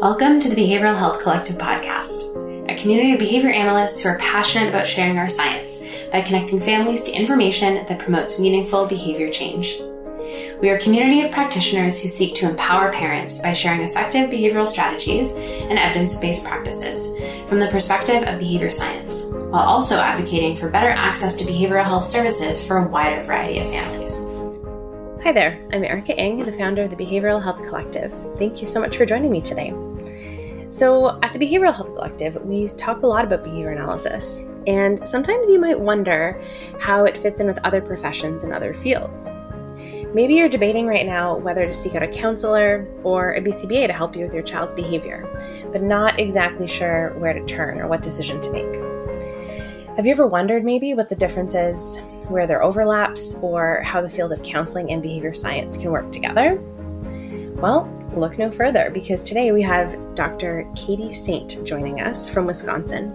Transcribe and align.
Welcome 0.00 0.40
to 0.40 0.48
the 0.48 0.56
Behavioral 0.56 0.98
Health 0.98 1.22
Collective 1.22 1.56
podcast, 1.56 2.70
a 2.70 2.74
community 2.74 3.12
of 3.12 3.18
behavior 3.18 3.50
analysts 3.50 4.00
who 4.00 4.08
are 4.08 4.18
passionate 4.18 4.68
about 4.68 4.86
sharing 4.86 5.18
our 5.18 5.28
science 5.28 5.78
by 6.10 6.20
connecting 6.20 6.60
families 6.60 7.04
to 7.04 7.12
information 7.12 7.86
that 7.86 7.98
promotes 7.98 8.38
meaningful 8.38 8.86
behavior 8.86 9.30
change. 9.30 9.78
We 10.60 10.68
are 10.70 10.76
a 10.76 10.80
community 10.80 11.22
of 11.22 11.30
practitioners 11.30 12.02
who 12.02 12.08
seek 12.08 12.34
to 12.36 12.48
empower 12.48 12.92
parents 12.92 13.40
by 13.40 13.52
sharing 13.52 13.82
effective 13.82 14.30
behavioral 14.30 14.68
strategies 14.68 15.32
and 15.32 15.78
evidence 15.78 16.18
based 16.18 16.44
practices 16.44 17.06
from 17.48 17.60
the 17.60 17.68
perspective 17.68 18.24
of 18.24 18.38
behavior 18.38 18.70
science, 18.70 19.24
while 19.24 19.62
also 19.62 19.98
advocating 19.98 20.56
for 20.56 20.68
better 20.68 20.90
access 20.90 21.36
to 21.36 21.44
behavioral 21.44 21.84
health 21.84 22.08
services 22.08 22.66
for 22.66 22.78
a 22.78 22.88
wider 22.88 23.22
variety 23.22 23.60
of 23.60 23.70
families. 23.70 24.33
Hi 25.24 25.32
there, 25.32 25.58
I'm 25.72 25.82
Erica 25.84 26.14
Ing, 26.20 26.44
the 26.44 26.52
founder 26.52 26.82
of 26.82 26.90
the 26.90 26.96
Behavioral 27.02 27.42
Health 27.42 27.66
Collective. 27.66 28.12
Thank 28.36 28.60
you 28.60 28.66
so 28.66 28.78
much 28.78 28.98
for 28.98 29.06
joining 29.06 29.30
me 29.30 29.40
today. 29.40 29.72
So, 30.68 31.18
at 31.22 31.32
the 31.32 31.38
Behavioral 31.38 31.74
Health 31.74 31.94
Collective, 31.94 32.36
we 32.44 32.68
talk 32.68 33.00
a 33.00 33.06
lot 33.06 33.24
about 33.24 33.42
behavior 33.42 33.70
analysis, 33.70 34.40
and 34.66 35.08
sometimes 35.08 35.48
you 35.48 35.58
might 35.58 35.80
wonder 35.80 36.44
how 36.78 37.06
it 37.06 37.16
fits 37.16 37.40
in 37.40 37.46
with 37.46 37.58
other 37.64 37.80
professions 37.80 38.44
and 38.44 38.52
other 38.52 38.74
fields. 38.74 39.30
Maybe 40.12 40.34
you're 40.34 40.50
debating 40.50 40.86
right 40.86 41.06
now 41.06 41.38
whether 41.38 41.64
to 41.64 41.72
seek 41.72 41.94
out 41.94 42.02
a 42.02 42.08
counselor 42.08 42.86
or 43.02 43.32
a 43.32 43.40
BCBA 43.40 43.86
to 43.86 43.94
help 43.94 44.14
you 44.14 44.24
with 44.24 44.34
your 44.34 44.42
child's 44.42 44.74
behavior, 44.74 45.26
but 45.72 45.82
not 45.82 46.20
exactly 46.20 46.68
sure 46.68 47.14
where 47.14 47.32
to 47.32 47.42
turn 47.46 47.80
or 47.80 47.88
what 47.88 48.02
decision 48.02 48.42
to 48.42 48.52
make. 48.52 48.74
Have 49.96 50.04
you 50.04 50.12
ever 50.12 50.26
wondered 50.26 50.66
maybe 50.66 50.92
what 50.92 51.08
the 51.08 51.16
difference 51.16 51.54
is 51.54 51.98
where 52.28 52.46
there 52.46 52.62
overlaps, 52.62 53.34
or 53.42 53.82
how 53.82 54.00
the 54.00 54.08
field 54.08 54.32
of 54.32 54.42
counseling 54.42 54.90
and 54.90 55.02
behavior 55.02 55.34
science 55.34 55.76
can 55.76 55.90
work 55.90 56.10
together? 56.12 56.60
Well, 57.56 57.90
look 58.16 58.38
no 58.38 58.50
further 58.50 58.90
because 58.92 59.22
today 59.22 59.52
we 59.52 59.62
have 59.62 59.96
Dr. 60.14 60.70
Katie 60.76 61.12
Saint 61.12 61.64
joining 61.64 62.00
us 62.00 62.28
from 62.28 62.46
Wisconsin. 62.46 63.14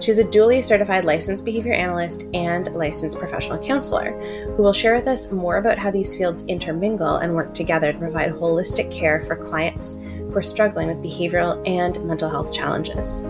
She's 0.00 0.18
a 0.18 0.30
duly 0.30 0.62
certified 0.62 1.04
licensed 1.04 1.44
behavior 1.44 1.74
analyst 1.74 2.24
and 2.34 2.72
licensed 2.74 3.18
professional 3.18 3.58
counselor 3.58 4.12
who 4.56 4.62
will 4.62 4.72
share 4.72 4.94
with 4.94 5.06
us 5.06 5.30
more 5.30 5.56
about 5.56 5.78
how 5.78 5.90
these 5.90 6.16
fields 6.16 6.44
intermingle 6.46 7.16
and 7.16 7.34
work 7.34 7.54
together 7.54 7.92
to 7.92 7.98
provide 7.98 8.30
holistic 8.30 8.90
care 8.90 9.20
for 9.22 9.36
clients 9.36 9.94
who 9.94 10.36
are 10.36 10.42
struggling 10.42 10.88
with 10.88 11.02
behavioral 11.02 11.62
and 11.68 12.02
mental 12.04 12.30
health 12.30 12.52
challenges. 12.52 13.20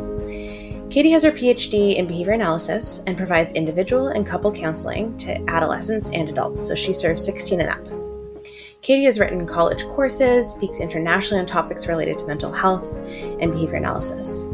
Katie 0.93 1.13
has 1.13 1.23
her 1.23 1.33
PhD 1.33 1.97
in 1.97 2.07
behavior 2.07 2.35
analysis 2.35 3.03
and 3.07 3.17
provides 3.17 3.55
individual 3.55 4.09
and 4.09 4.27
couple 4.27 4.53
counseling 4.53 5.17
to 5.17 5.43
adolescents 5.49 6.11
and 6.11 6.29
adults, 6.29 6.69
so 6.69 6.75
she 6.75 6.93
serves 6.93 7.25
16 7.25 7.63
and 7.63 7.71
up. 7.71 8.45
Katie 8.83 9.05
has 9.05 9.19
written 9.19 9.47
college 9.47 9.85
courses, 9.85 10.51
speaks 10.51 10.81
internationally 10.81 11.41
on 11.41 11.47
topics 11.47 11.87
related 11.87 12.19
to 12.19 12.27
mental 12.27 12.53
health 12.53 12.95
and 13.41 13.53
behavior 13.53 13.77
analysis. 13.77 14.47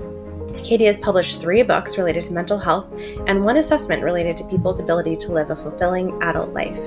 Katie 0.63 0.85
has 0.85 0.97
published 0.97 1.41
three 1.41 1.65
books 1.65 1.99
related 1.99 2.25
to 2.27 2.33
mental 2.33 2.57
health 2.57 2.89
and 3.27 3.45
one 3.45 3.57
assessment 3.57 4.05
related 4.05 4.37
to 4.37 4.45
people's 4.45 4.79
ability 4.79 5.17
to 5.17 5.33
live 5.33 5.51
a 5.51 5.57
fulfilling 5.57 6.23
adult 6.23 6.53
life. 6.53 6.79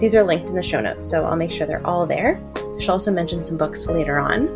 These 0.00 0.16
are 0.16 0.24
linked 0.24 0.50
in 0.50 0.56
the 0.56 0.64
show 0.64 0.80
notes, 0.80 1.08
so 1.08 1.24
I'll 1.26 1.36
make 1.36 1.52
sure 1.52 1.68
they're 1.68 1.86
all 1.86 2.08
there. 2.08 2.42
She'll 2.80 2.94
also 2.94 3.12
mention 3.12 3.44
some 3.44 3.56
books 3.56 3.86
later 3.86 4.18
on. 4.18 4.48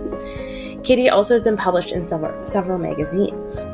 Katie 0.82 1.08
also 1.08 1.34
has 1.34 1.42
been 1.44 1.56
published 1.56 1.92
in 1.92 2.04
several, 2.04 2.44
several 2.44 2.78
magazines. 2.78 3.64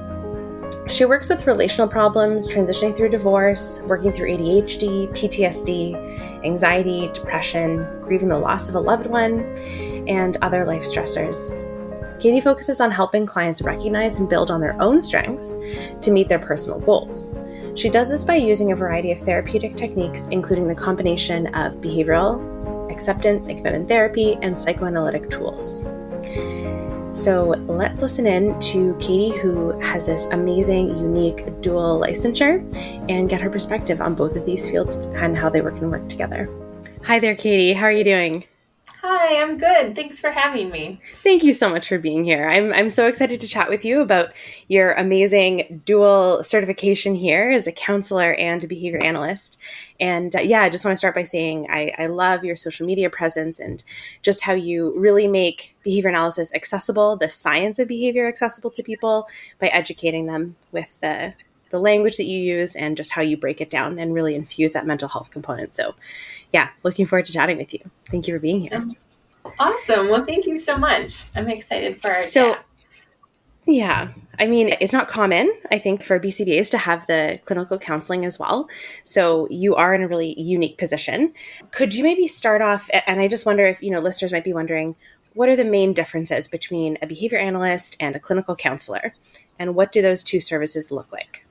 She 0.91 1.05
works 1.05 1.28
with 1.28 1.47
relational 1.47 1.86
problems, 1.86 2.48
transitioning 2.48 2.97
through 2.97 3.11
divorce, 3.11 3.81
working 3.84 4.11
through 4.11 4.31
ADHD, 4.31 5.08
PTSD, 5.11 6.44
anxiety, 6.47 7.11
depression, 7.12 7.86
grieving 8.00 8.28
the 8.28 8.39
loss 8.39 8.70
of 8.70 8.75
a 8.75 8.81
loved 8.81 9.06
one, 9.06 9.41
and 10.09 10.39
other 10.41 10.64
life 10.64 10.83
stressors. 10.83 11.53
Katie 12.20 12.41
focuses 12.41 12.81
on 12.81 12.91
helping 12.91 13.27
clients 13.27 13.61
recognize 13.61 14.16
and 14.16 14.31
build 14.31 14.50
on 14.50 14.62
their 14.62 14.81
own 14.81 15.03
strengths 15.03 15.55
to 16.00 16.11
meet 16.11 16.28
their 16.28 16.39
personal 16.39 16.81
goals. 16.81 17.34
She 17.75 17.91
does 17.91 18.09
this 18.09 18.25
by 18.25 18.37
using 18.37 18.72
a 18.72 18.77
variety 18.77 19.12
of 19.12 19.21
therapeutic 19.21 19.77
techniques, 19.77 20.27
including 20.28 20.69
the 20.69 20.75
combination 20.75 21.48
of 21.54 21.75
behavioral, 21.82 22.91
acceptance 22.91 23.47
and 23.47 23.59
commitment 23.59 23.88
therapy, 23.88 24.38
and 24.41 24.59
psychoanalytic 24.59 25.28
tools. 25.28 25.84
So 27.19 27.49
let's 27.67 28.01
listen 28.01 28.29
in 28.29 28.56
to 28.61 28.97
Katie, 29.01 29.37
who 29.37 29.77
has 29.81 30.06
this 30.06 30.27
amazing, 30.27 30.97
unique 30.99 31.61
dual 31.61 32.01
licensure, 32.01 32.62
and 33.11 33.29
get 33.29 33.41
her 33.41 33.51
perspective 33.51 34.01
on 34.01 34.15
both 34.15 34.37
of 34.37 34.47
these 34.47 34.71
fields 34.71 35.05
and 35.06 35.37
how 35.37 35.51
they 35.51 35.61
work 35.61 35.75
and 35.75 35.91
work 35.91 36.09
together. 36.09 36.49
Hi 37.03 37.19
there, 37.19 37.34
Katie. 37.34 37.73
How 37.73 37.87
are 37.87 37.93
you 37.93 38.05
doing? 38.05 38.45
Hi, 39.00 39.41
I'm 39.41 39.59
good. 39.59 39.94
Thanks 39.94 40.21
for 40.21 40.31
having 40.31 40.71
me. 40.71 41.00
Thank 41.16 41.44
you 41.44 41.54
so 41.54 41.71
much 41.71 41.88
for 41.88 41.99
being 41.99 42.25
here. 42.25 42.49
I'm, 42.49 42.72
I'm 42.72 42.91
so 42.91 43.06
excited 43.06 43.41
to 43.41 43.47
chat 43.47 43.69
with 43.69 43.84
you 43.84 44.00
about 44.00 44.32
your 44.66 44.93
amazing 44.94 45.82
dual 45.84 46.43
certification 46.43 47.15
here 47.15 47.50
as 47.50 47.66
a 47.66 47.72
counselor 47.72 48.34
and 48.34 48.65
a 48.65 48.66
behavior 48.66 48.98
analyst. 48.98 49.56
And 50.00 50.34
uh, 50.34 50.41
yeah, 50.41 50.62
I 50.62 50.69
just 50.69 50.84
want 50.84 50.93
to 50.93 50.98
start 50.98 51.15
by 51.15 51.22
saying 51.22 51.69
I, 51.71 51.93
I 51.97 52.06
love 52.06 52.44
your 52.44 52.56
social 52.56 52.87
media 52.87 53.09
presence 53.09 53.60
and 53.60 53.84
just 54.22 54.43
how 54.43 54.54
you 54.54 54.98
really 54.98 55.28
make 55.28 55.77
behavior 55.84 56.10
analysis 56.10 56.53
accessible, 56.53 57.16
the 57.16 57.28
science 57.28 57.78
of 57.78 57.87
behavior 57.87 58.27
accessible 58.27 58.71
to 58.72 58.82
people 58.82 59.28
by 59.60 59.69
educating 59.69 60.27
them 60.27 60.56
with 60.72 60.98
the 61.00 61.34
the 61.71 61.78
language 61.78 62.16
that 62.16 62.25
you 62.25 62.38
use 62.38 62.75
and 62.77 62.97
just 62.97 63.12
how 63.12 63.22
you 63.22 63.37
break 63.37 63.60
it 63.60 63.71
down 63.71 63.98
and 63.98 64.15
really 64.15 64.34
infuse 64.34 64.72
that 64.72 64.87
mental 64.87 65.09
health 65.09 65.31
component. 65.31 65.77
So, 65.77 65.94
yeah, 66.53 66.70
looking 66.82 67.06
forward 67.06 67.26
to 67.26 67.32
chatting 67.32 67.59
with 67.59 67.72
you. 67.72 67.81
Thank 68.10 68.26
you 68.26 68.34
for 68.34 68.41
being 68.41 68.60
here. 68.60 68.70
Um, 68.72 68.97
awesome. 69.59 70.09
Well, 70.09 70.25
thank 70.25 70.47
you 70.47 70.59
so 70.59 70.76
much. 70.76 71.25
I'm 71.34 71.48
excited 71.48 72.00
for 72.00 72.10
our 72.10 72.26
so. 72.26 72.54
Chat. 72.54 72.64
Yeah, 73.66 74.09
I 74.38 74.47
mean, 74.47 74.75
it's 74.81 74.94
not 74.94 75.09
common, 75.09 75.53
I 75.70 75.78
think, 75.78 76.03
for 76.03 76.19
BCBAs 76.19 76.70
to 76.70 76.78
have 76.78 77.06
the 77.06 77.38
clinical 77.44 77.78
counseling 77.78 78.25
as 78.25 78.38
well. 78.38 78.66
So 79.04 79.47
you 79.50 79.75
are 79.75 79.92
in 79.92 80.03
a 80.03 80.09
really 80.09 80.41
unique 80.41 80.78
position. 80.78 81.34
Could 81.70 81.92
you 81.92 82.03
maybe 82.03 82.26
start 82.26 82.62
off? 82.62 82.88
And 83.06 83.20
I 83.20 83.28
just 83.28 83.44
wonder 83.44 83.66
if, 83.66 83.82
you 83.82 83.91
know, 83.91 84.00
listeners 84.00 84.32
might 84.32 84.44
be 84.44 84.54
wondering 84.54 84.97
what 85.34 85.50
are 85.50 85.56
the 85.56 85.66
main 85.66 85.92
differences 85.92 86.48
between 86.48 86.97
a 87.03 87.06
behavior 87.06 87.38
analyst 87.38 87.97
and 88.00 88.16
a 88.16 88.20
clinical 88.20 88.56
counselor? 88.56 89.15
And 89.59 89.75
what 89.75 89.92
do 89.92 90.00
those 90.00 90.22
two 90.22 90.41
services 90.41 90.91
look 90.91 91.12
like? 91.12 91.44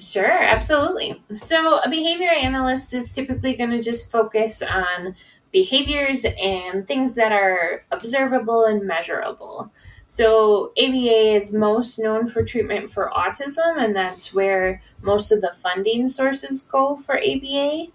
Sure, 0.00 0.30
absolutely. 0.42 1.22
So, 1.36 1.78
a 1.78 1.90
behavior 1.90 2.30
analyst 2.30 2.94
is 2.94 3.12
typically 3.12 3.54
going 3.54 3.70
to 3.70 3.82
just 3.82 4.10
focus 4.10 4.62
on 4.62 5.14
behaviors 5.52 6.24
and 6.40 6.86
things 6.86 7.14
that 7.16 7.32
are 7.32 7.82
observable 7.90 8.64
and 8.64 8.86
measurable. 8.86 9.70
So, 10.06 10.72
ABA 10.78 11.36
is 11.36 11.52
most 11.52 11.98
known 11.98 12.28
for 12.28 12.42
treatment 12.42 12.90
for 12.90 13.10
autism, 13.14 13.76
and 13.78 13.94
that's 13.94 14.32
where 14.32 14.82
most 15.02 15.32
of 15.32 15.42
the 15.42 15.52
funding 15.52 16.08
sources 16.08 16.62
go 16.62 16.96
for 16.96 17.18
ABA. 17.18 17.88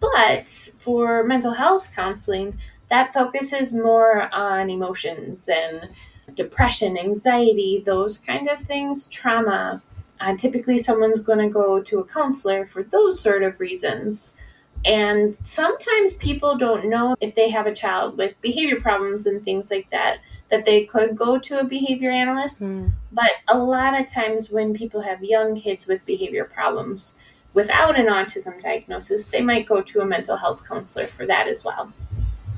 But 0.00 0.48
for 0.48 1.22
mental 1.22 1.52
health 1.52 1.94
counseling, 1.94 2.58
that 2.90 3.14
focuses 3.14 3.72
more 3.72 4.28
on 4.34 4.70
emotions 4.70 5.48
and 5.48 5.88
depression, 6.34 6.98
anxiety, 6.98 7.82
those 7.84 8.18
kind 8.18 8.48
of 8.48 8.60
things, 8.60 9.08
trauma, 9.08 9.82
uh, 10.24 10.34
typically, 10.36 10.78
someone's 10.78 11.20
going 11.20 11.38
to 11.38 11.50
go 11.50 11.82
to 11.82 11.98
a 11.98 12.04
counselor 12.04 12.64
for 12.64 12.82
those 12.82 13.20
sort 13.20 13.42
of 13.42 13.60
reasons. 13.60 14.38
And 14.86 15.34
sometimes 15.36 16.16
people 16.16 16.56
don't 16.56 16.86
know 16.88 17.14
if 17.20 17.34
they 17.34 17.50
have 17.50 17.66
a 17.66 17.74
child 17.74 18.16
with 18.16 18.40
behavior 18.40 18.80
problems 18.80 19.26
and 19.26 19.44
things 19.44 19.70
like 19.70 19.88
that, 19.90 20.20
that 20.50 20.64
they 20.64 20.84
could 20.84 21.14
go 21.16 21.38
to 21.38 21.60
a 21.60 21.64
behavior 21.64 22.10
analyst. 22.10 22.62
Mm. 22.62 22.92
But 23.12 23.32
a 23.48 23.58
lot 23.58 23.98
of 23.98 24.06
times, 24.06 24.50
when 24.50 24.72
people 24.72 25.02
have 25.02 25.22
young 25.22 25.54
kids 25.56 25.86
with 25.86 26.04
behavior 26.06 26.44
problems 26.44 27.18
without 27.52 27.98
an 27.98 28.06
autism 28.06 28.60
diagnosis, 28.62 29.28
they 29.28 29.42
might 29.42 29.66
go 29.66 29.82
to 29.82 30.00
a 30.00 30.06
mental 30.06 30.38
health 30.38 30.66
counselor 30.66 31.06
for 31.06 31.26
that 31.26 31.48
as 31.48 31.64
well. 31.64 31.92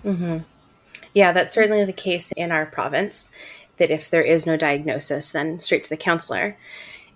Mm-hmm. 0.04 0.38
Yeah, 1.14 1.32
that's 1.32 1.54
certainly 1.54 1.84
the 1.84 1.92
case 1.92 2.30
in 2.36 2.52
our 2.52 2.66
province. 2.66 3.28
That 3.78 3.90
if 3.90 4.08
there 4.08 4.22
is 4.22 4.46
no 4.46 4.56
diagnosis, 4.56 5.32
then 5.32 5.60
straight 5.60 5.84
to 5.84 5.90
the 5.90 5.96
counselor. 5.96 6.56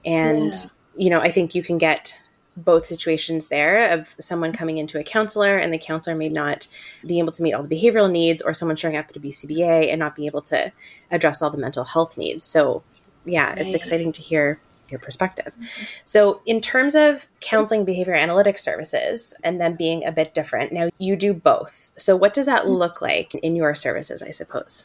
And, 0.05 0.53
yeah. 0.55 0.71
you 0.97 1.11
know, 1.11 1.21
I 1.21 1.31
think 1.31 1.55
you 1.55 1.63
can 1.63 1.79
get 1.79 2.19
both 2.57 2.85
situations 2.85 3.49
there 3.49 3.93
of 3.93 4.15
someone 4.21 4.53
coming 4.53 4.79
into 4.79 4.99
a 4.99 5.05
counselor 5.05 5.57
and 5.57 5.73
the 5.73 5.79
counselor 5.79 6.17
may 6.17 6.29
not 6.29 6.67
be 7.07 7.19
able 7.19 7.33
to 7.33 7.43
meet 7.43 7.55
all 7.55 7.63
the 7.63 7.75
behavioral 7.75 8.11
needs 8.11 8.43
or 8.43 8.53
someone 8.55 8.77
showing 8.77 8.97
up 8.97 9.07
at 9.09 9.17
a 9.17 9.21
BCBA 9.21 9.91
and 9.91 9.99
not 9.99 10.17
be 10.17 10.27
able 10.27 10.43
to 10.43 10.73
address 11.11 11.43
all 11.43 11.51
the 11.51 11.59
mental 11.59 11.85
health 11.85 12.19
needs. 12.19 12.47
So, 12.47 12.83
yeah, 13.25 13.51
right. 13.51 13.59
it's 13.59 13.75
exciting 13.75 14.13
to 14.13 14.23
hear 14.23 14.61
your 14.91 14.99
perspective. 15.01 15.53
Mm-hmm. 15.55 15.85
So, 16.05 16.43
in 16.47 16.61
terms 16.61 16.95
of 16.95 17.27
counseling 17.41 17.85
behavior 17.85 18.15
analytics 18.15 18.61
services 18.61 19.35
and 19.45 19.61
them 19.61 19.77
being 19.77 20.05
a 20.05 20.13
bit 20.13 20.35
different, 20.35 20.73
now 20.73 20.91
you 20.99 21.17
do 21.17 21.33
both. 21.33 21.91
So, 21.97 22.17
what 22.17 22.35
does 22.35 22.47
that 22.47 22.63
mm-hmm. 22.63 22.73
look 22.73 23.01
like 23.01 23.35
in 23.37 23.57
your 23.57 23.75
services, 23.75 24.23
I 24.23 24.31
suppose? 24.33 24.85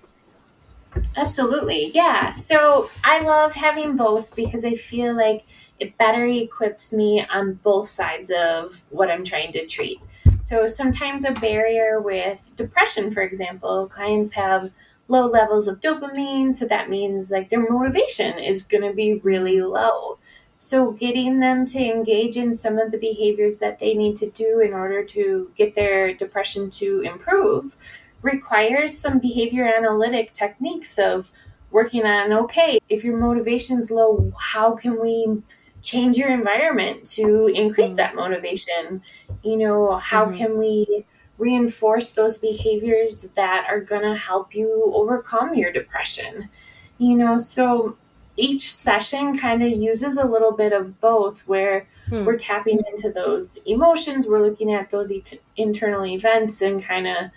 Absolutely. 1.18 1.92
Yeah. 1.94 2.32
So 2.32 2.88
I 3.04 3.22
love 3.22 3.54
having 3.54 3.96
both 3.96 4.36
because 4.36 4.66
I 4.66 4.76
feel 4.76 5.16
like 5.16 5.46
it 5.80 5.98
better 5.98 6.26
equips 6.26 6.94
me 6.94 7.26
on 7.28 7.56
both 7.56 7.90
sides 7.90 8.32
of 8.32 8.84
what 8.90 9.10
I'm 9.10 9.24
trying 9.24 9.52
to 9.54 9.66
treat. 9.66 10.00
So 10.42 10.68
sometimes 10.68 11.26
a 11.26 11.32
barrier 11.34 12.00
with 12.00 12.54
depression, 12.56 13.12
for 13.12 13.22
example, 13.22 13.88
clients 13.88 14.34
have 14.34 14.72
low 15.08 15.28
levels 15.28 15.68
of 15.68 15.82
dopamine. 15.82 16.54
So 16.54 16.66
that 16.68 16.90
means 16.90 17.32
like 17.32 17.50
their 17.50 17.70
motivation 17.70 18.40
is 18.40 18.64
going 18.64 18.84
to 18.84 18.94
be 18.94 19.16
really 19.16 19.62
low. 19.62 20.18
So, 20.58 20.92
getting 20.94 21.42
them 21.42 21.66
to 21.68 21.80
engage 21.80 22.38
in 22.38 22.52
some 22.54 22.80
of 22.80 22.92
the 22.92 22.98
behaviors 22.98 23.60
that 23.60 23.78
they 23.78 23.94
need 23.94 24.16
to 24.18 24.32
do 24.32 24.60
in 24.62 24.74
order 24.74 25.04
to 25.04 25.52
get 25.56 25.76
their 25.76 26.14
depression 26.14 26.72
to 26.72 27.02
improve 27.02 27.76
requires 28.25 28.98
some 28.98 29.19
behavior 29.19 29.66
analytic 29.66 30.33
techniques 30.33 30.98
of 30.98 31.31
working 31.69 32.06
on 32.06 32.33
okay, 32.33 32.80
if 32.89 33.04
your 33.04 33.18
motivation's 33.18 33.92
low, 33.92 34.31
how 34.39 34.75
can 34.75 35.00
we 35.00 35.42
change 35.83 36.18
your 36.18 36.30
environment 36.30 37.06
to 37.06 37.48
increase 37.48 37.92
mm-hmm. 37.92 37.98
that 37.98 38.16
motivation? 38.16 39.01
You 39.44 39.57
know, 39.57 39.98
how 39.98 40.25
mm-hmm. 40.25 40.38
can 40.38 40.57
we 40.57 41.06
reinforce 41.38 42.16
those 42.16 42.39
behaviors 42.39 43.30
that 43.36 43.68
are 43.69 43.81
going 43.81 44.01
to 44.01 44.18
help 44.18 44.56
you 44.56 44.92
overcome 44.95 45.54
your 45.54 45.72
depression? 45.72 46.50
You 46.98 47.18
know, 47.18 47.38
so 47.38 47.95
each 48.38 48.74
session 48.74 49.38
kind 49.38 49.62
of 49.62 49.69
uses 49.69 50.18
a 50.18 50.25
little 50.25 50.51
bit 50.51 50.74
of 50.74 51.00
both 51.00 51.42
where 51.42 51.88
hmm. 52.10 52.25
we're 52.25 52.38
tapping 52.38 52.81
into 52.89 53.12
those 53.12 53.57
emotions 53.66 54.27
we're 54.27 54.45
looking 54.45 54.74
at 54.74 54.89
those 54.89 55.10
et- 55.10 55.39
internal 55.56 56.06
events 56.06 56.62
and 56.62 56.83
kind 56.83 57.07
of 57.07 57.31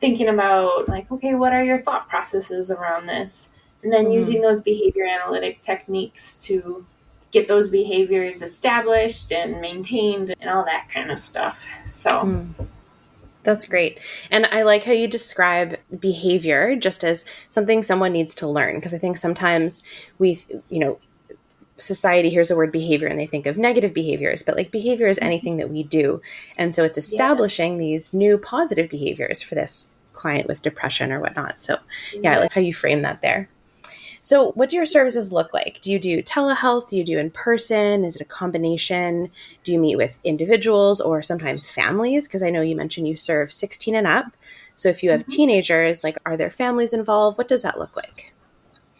thinking 0.00 0.28
about 0.28 0.88
like 0.88 1.10
okay 1.10 1.34
what 1.34 1.52
are 1.52 1.64
your 1.64 1.82
thought 1.82 2.08
processes 2.08 2.70
around 2.70 3.06
this 3.06 3.52
and 3.82 3.92
then 3.92 4.06
hmm. 4.06 4.12
using 4.12 4.40
those 4.40 4.62
behavior 4.62 5.04
analytic 5.06 5.60
techniques 5.60 6.36
to 6.38 6.84
get 7.30 7.48
those 7.48 7.68
behaviors 7.70 8.42
established 8.42 9.32
and 9.32 9.60
maintained 9.60 10.34
and 10.40 10.50
all 10.50 10.64
that 10.64 10.88
kind 10.88 11.10
of 11.10 11.18
stuff 11.18 11.66
so 11.84 12.20
hmm. 12.20 12.64
That's 13.44 13.66
great. 13.66 14.00
And 14.30 14.46
I 14.46 14.62
like 14.62 14.84
how 14.84 14.92
you 14.92 15.06
describe 15.06 15.76
behavior 16.00 16.74
just 16.74 17.04
as 17.04 17.26
something 17.50 17.82
someone 17.82 18.12
needs 18.12 18.34
to 18.36 18.48
learn 18.48 18.76
because 18.76 18.94
I 18.94 18.98
think 18.98 19.18
sometimes 19.18 19.82
we, 20.18 20.42
you 20.70 20.78
know, 20.78 20.98
society 21.76 22.30
hears 22.30 22.48
the 22.48 22.56
word 22.56 22.72
behavior 22.72 23.08
and 23.08 23.18
they 23.18 23.26
think 23.26 23.46
of 23.46 23.56
negative 23.56 23.92
behaviors, 23.92 24.42
but 24.42 24.56
like 24.56 24.70
behavior 24.70 25.06
is 25.06 25.18
anything 25.20 25.56
that 25.56 25.70
we 25.70 25.82
do. 25.82 26.20
And 26.56 26.74
so 26.74 26.84
it's 26.84 26.98
establishing 26.98 27.72
yeah. 27.72 27.78
these 27.78 28.14
new 28.14 28.38
positive 28.38 28.88
behaviors 28.88 29.42
for 29.42 29.54
this 29.54 29.90
client 30.12 30.46
with 30.46 30.62
depression 30.62 31.12
or 31.12 31.20
whatnot. 31.20 31.60
So 31.60 31.78
yeah. 32.12 32.34
I 32.34 32.40
like 32.40 32.52
how 32.52 32.60
you 32.60 32.74
frame 32.74 33.02
that 33.02 33.20
there. 33.20 33.48
So, 34.20 34.52
what 34.52 34.70
do 34.70 34.76
your 34.76 34.86
services 34.86 35.32
look 35.32 35.52
like? 35.52 35.82
Do 35.82 35.92
you 35.92 35.98
do 35.98 36.22
telehealth? 36.22 36.88
Do 36.88 36.96
you 36.96 37.04
do 37.04 37.18
in 37.18 37.30
person? 37.30 38.06
Is 38.06 38.16
it 38.16 38.22
a 38.22 38.24
combination? 38.24 39.30
Do 39.64 39.72
you 39.72 39.78
meet 39.78 39.96
with 39.96 40.18
individuals 40.24 40.98
or 40.98 41.20
sometimes 41.20 41.66
families? 41.66 42.26
Because 42.26 42.42
I 42.42 42.48
know 42.48 42.62
you 42.62 42.74
mentioned 42.74 43.06
you 43.06 43.16
serve 43.16 43.52
16 43.52 43.94
and 43.94 44.06
up. 44.06 44.34
So, 44.76 44.88
if 44.88 45.02
you 45.02 45.10
have 45.10 45.20
mm-hmm. 45.20 45.36
teenagers, 45.36 46.02
like 46.02 46.16
are 46.24 46.38
there 46.38 46.50
families 46.50 46.94
involved? 46.94 47.36
What 47.36 47.48
does 47.48 47.64
that 47.64 47.78
look 47.78 47.96
like? 47.96 48.32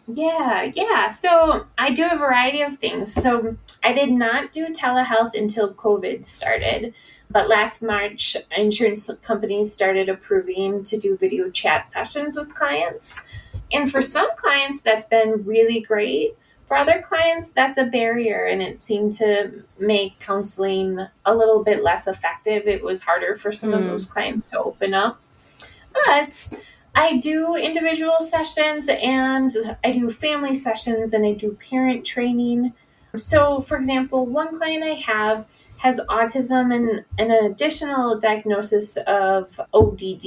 Yeah, 0.07 0.71
yeah. 0.73 1.09
So, 1.09 1.65
I 1.77 1.91
do 1.91 2.07
a 2.11 2.17
variety 2.17 2.61
of 2.61 2.77
things. 2.77 3.11
So, 3.11 3.57
I 3.83 3.93
did 3.93 4.11
not 4.11 4.51
do 4.51 4.67
telehealth 4.67 5.33
until 5.33 5.73
COVID 5.73 6.25
started. 6.25 6.93
But 7.31 7.49
last 7.49 7.81
March, 7.81 8.37
insurance 8.55 9.09
companies 9.23 9.73
started 9.73 10.09
approving 10.09 10.83
to 10.83 10.97
do 10.97 11.17
video 11.17 11.49
chat 11.49 11.91
sessions 11.91 12.37
with 12.37 12.53
clients. 12.53 13.27
And 13.71 13.91
for 13.91 14.01
some 14.01 14.29
clients, 14.35 14.81
that's 14.81 15.07
been 15.07 15.43
really 15.43 15.81
great. 15.81 16.37
For 16.67 16.77
other 16.77 17.01
clients, 17.01 17.51
that's 17.51 17.77
a 17.77 17.85
barrier, 17.85 18.45
and 18.45 18.61
it 18.61 18.79
seemed 18.79 19.13
to 19.13 19.63
make 19.77 20.19
counseling 20.19 20.99
a 21.25 21.35
little 21.35 21.63
bit 21.63 21.83
less 21.83 22.07
effective. 22.07 22.67
It 22.67 22.83
was 22.83 23.01
harder 23.01 23.37
for 23.37 23.51
some 23.51 23.71
mm. 23.71 23.79
of 23.79 23.85
those 23.85 24.05
clients 24.05 24.49
to 24.51 24.61
open 24.61 24.93
up. 24.93 25.19
But 26.05 26.53
I 26.95 27.17
do 27.17 27.55
individual 27.55 28.19
sessions 28.21 28.87
and 28.87 29.51
I 29.83 29.91
do 29.91 30.09
family 30.09 30.55
sessions 30.55 31.13
and 31.13 31.25
I 31.25 31.33
do 31.33 31.57
parent 31.69 32.05
training. 32.05 32.73
So, 33.17 33.59
for 33.59 33.77
example, 33.77 34.25
one 34.25 34.57
client 34.57 34.83
I 34.83 34.93
have 34.93 35.45
has 35.79 35.99
autism 36.09 36.73
and, 36.73 37.03
an 37.19 37.31
additional 37.45 38.17
diagnosis 38.17 38.97
of 39.07 39.59
ODD. 39.73 40.25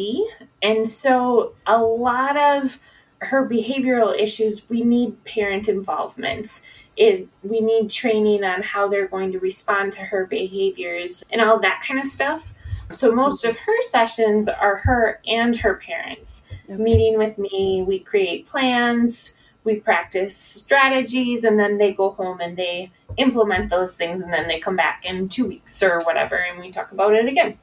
And 0.62 0.88
so, 0.88 1.54
a 1.66 1.78
lot 1.78 2.36
of 2.36 2.80
her 3.20 3.48
behavioral 3.48 4.16
issues, 4.18 4.68
we 4.68 4.84
need 4.84 5.24
parent 5.24 5.68
involvement. 5.68 6.62
It, 6.96 7.28
we 7.42 7.60
need 7.60 7.90
training 7.90 8.44
on 8.44 8.62
how 8.62 8.88
they're 8.88 9.08
going 9.08 9.32
to 9.32 9.38
respond 9.38 9.92
to 9.94 10.00
her 10.00 10.26
behaviors 10.26 11.24
and 11.30 11.40
all 11.40 11.58
that 11.60 11.82
kind 11.86 11.98
of 11.98 12.06
stuff. 12.06 12.54
So 12.90 13.14
most 13.14 13.44
of 13.44 13.56
her 13.56 13.82
sessions 13.82 14.48
are 14.48 14.76
her 14.76 15.20
and 15.26 15.56
her 15.58 15.74
parents 15.74 16.48
okay. 16.70 16.82
meeting 16.82 17.18
with 17.18 17.38
me. 17.38 17.84
We 17.86 18.00
create 18.00 18.46
plans, 18.46 19.36
we 19.64 19.76
practice 19.76 20.36
strategies, 20.36 21.44
and 21.44 21.58
then 21.58 21.78
they 21.78 21.92
go 21.92 22.10
home 22.10 22.40
and 22.40 22.56
they 22.56 22.90
implement 23.16 23.70
those 23.70 23.96
things, 23.96 24.20
and 24.20 24.32
then 24.32 24.48
they 24.48 24.58
come 24.58 24.76
back 24.76 25.04
in 25.04 25.28
two 25.28 25.46
weeks 25.46 25.82
or 25.82 26.00
whatever, 26.00 26.36
and 26.36 26.60
we 26.60 26.70
talk 26.70 26.92
about 26.92 27.14
it 27.14 27.26
again. 27.26 27.58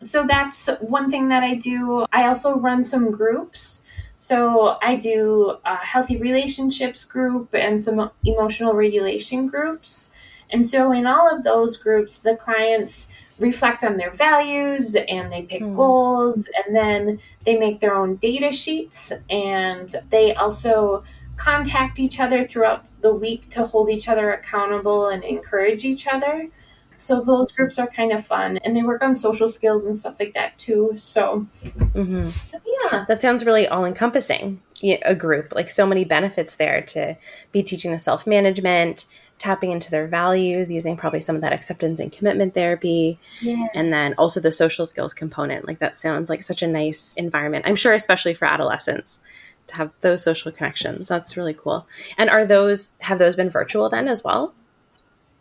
So 0.00 0.26
that's 0.26 0.68
one 0.80 1.10
thing 1.10 1.28
that 1.28 1.42
I 1.42 1.54
do. 1.54 2.06
I 2.12 2.26
also 2.26 2.58
run 2.58 2.84
some 2.84 3.10
groups 3.10 3.84
so 4.16 4.78
I 4.80 4.96
do 4.96 5.58
a 5.64 5.76
healthy 5.76 6.16
relationships 6.16 7.04
group 7.04 7.54
and 7.54 7.82
some 7.82 8.10
emotional 8.24 8.74
regulation 8.74 9.46
groups. 9.46 10.14
And 10.50 10.64
so 10.64 10.92
in 10.92 11.06
all 11.06 11.28
of 11.28 11.42
those 11.42 11.76
groups, 11.76 12.20
the 12.20 12.36
clients 12.36 13.12
reflect 13.38 13.84
on 13.84 13.96
their 13.96 14.10
values 14.10 14.94
and 14.94 15.32
they 15.32 15.42
pick 15.42 15.62
mm. 15.62 15.74
goals 15.76 16.48
and 16.64 16.74
then 16.74 17.18
they 17.44 17.58
make 17.58 17.80
their 17.80 17.94
own 17.94 18.16
data 18.16 18.52
sheets 18.52 19.12
and 19.28 19.94
they 20.10 20.34
also 20.34 21.04
contact 21.36 21.98
each 21.98 22.20
other 22.20 22.46
throughout 22.46 22.84
the 23.00 23.12
week 23.12 23.50
to 23.50 23.66
hold 23.66 23.90
each 23.90 24.08
other 24.08 24.32
accountable 24.32 25.08
and 25.08 25.24
encourage 25.24 25.84
each 25.84 26.06
other. 26.06 26.48
So 26.96 27.22
those 27.22 27.52
groups 27.52 27.78
are 27.78 27.88
kind 27.88 28.12
of 28.12 28.24
fun, 28.24 28.58
and 28.58 28.76
they 28.76 28.82
work 28.82 29.02
on 29.02 29.16
social 29.16 29.48
skills 29.48 29.84
and 29.84 29.96
stuff 29.96 30.20
like 30.20 30.34
that 30.34 30.56
too. 30.58 30.94
So, 30.96 31.46
mm-hmm. 31.64 32.22
so 32.24 32.58
yeah, 32.64 33.04
that 33.08 33.20
sounds 33.20 33.44
really 33.44 33.66
all 33.66 33.84
encompassing. 33.84 34.60
A 34.82 35.14
group 35.14 35.54
like 35.54 35.70
so 35.70 35.86
many 35.86 36.04
benefits 36.04 36.56
there 36.56 36.82
to 36.82 37.16
be 37.52 37.62
teaching 37.62 37.90
the 37.90 37.98
self 37.98 38.26
management, 38.26 39.06
tapping 39.38 39.72
into 39.72 39.90
their 39.90 40.06
values, 40.06 40.70
using 40.70 40.96
probably 40.96 41.20
some 41.20 41.34
of 41.34 41.42
that 41.42 41.52
acceptance 41.52 42.00
and 42.00 42.12
commitment 42.12 42.54
therapy, 42.54 43.18
yeah. 43.40 43.66
and 43.74 43.92
then 43.92 44.14
also 44.16 44.40
the 44.40 44.52
social 44.52 44.86
skills 44.86 45.12
component. 45.12 45.66
Like 45.66 45.80
that 45.80 45.96
sounds 45.96 46.30
like 46.30 46.42
such 46.42 46.62
a 46.62 46.66
nice 46.66 47.12
environment. 47.16 47.66
I'm 47.66 47.76
sure, 47.76 47.92
especially 47.92 48.34
for 48.34 48.46
adolescents 48.46 49.20
to 49.68 49.76
have 49.76 49.90
those 50.00 50.22
social 50.22 50.52
connections. 50.52 51.08
That's 51.08 51.36
really 51.36 51.54
cool. 51.54 51.86
And 52.16 52.30
are 52.30 52.44
those 52.44 52.92
have 52.98 53.18
those 53.18 53.36
been 53.36 53.50
virtual 53.50 53.88
then 53.88 54.08
as 54.08 54.22
well? 54.24 54.54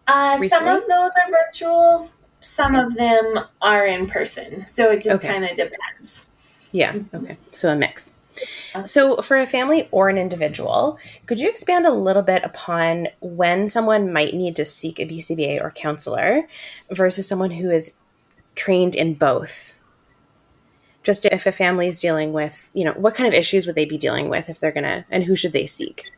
Uh, 0.07 0.37
some 0.47 0.67
of 0.67 0.83
those 0.87 1.11
are 1.23 1.31
virtual, 1.31 2.05
some 2.39 2.75
of 2.75 2.95
them 2.95 3.39
are 3.61 3.85
in 3.85 4.07
person. 4.07 4.65
So 4.65 4.91
it 4.91 5.01
just 5.01 5.23
okay. 5.23 5.33
kind 5.33 5.45
of 5.45 5.55
depends. 5.55 6.29
Yeah. 6.71 6.95
Okay. 7.13 7.37
So 7.51 7.69
a 7.69 7.75
mix. 7.75 8.13
So, 8.85 9.17
for 9.17 9.37
a 9.37 9.45
family 9.45 9.87
or 9.91 10.09
an 10.09 10.17
individual, 10.17 10.97
could 11.27 11.39
you 11.39 11.47
expand 11.47 11.85
a 11.85 11.93
little 11.93 12.23
bit 12.23 12.43
upon 12.43 13.07
when 13.19 13.69
someone 13.69 14.11
might 14.11 14.33
need 14.33 14.55
to 14.55 14.65
seek 14.65 14.99
a 14.99 15.05
BCBA 15.05 15.61
or 15.61 15.71
counselor 15.71 16.47
versus 16.91 17.27
someone 17.27 17.51
who 17.51 17.69
is 17.69 17.93
trained 18.55 18.95
in 18.95 19.13
both? 19.13 19.75
Just 21.03 21.25
if 21.25 21.45
a 21.45 21.51
family 21.51 21.87
is 21.87 21.99
dealing 21.99 22.33
with, 22.33 22.71
you 22.73 22.83
know, 22.83 22.93
what 22.93 23.13
kind 23.13 23.27
of 23.27 23.33
issues 23.33 23.67
would 23.67 23.75
they 23.75 23.85
be 23.85 23.97
dealing 23.97 24.29
with 24.29 24.49
if 24.49 24.59
they're 24.59 24.71
going 24.71 24.85
to, 24.85 25.05
and 25.11 25.23
who 25.23 25.35
should 25.35 25.53
they 25.53 25.65
seek? 25.65 26.11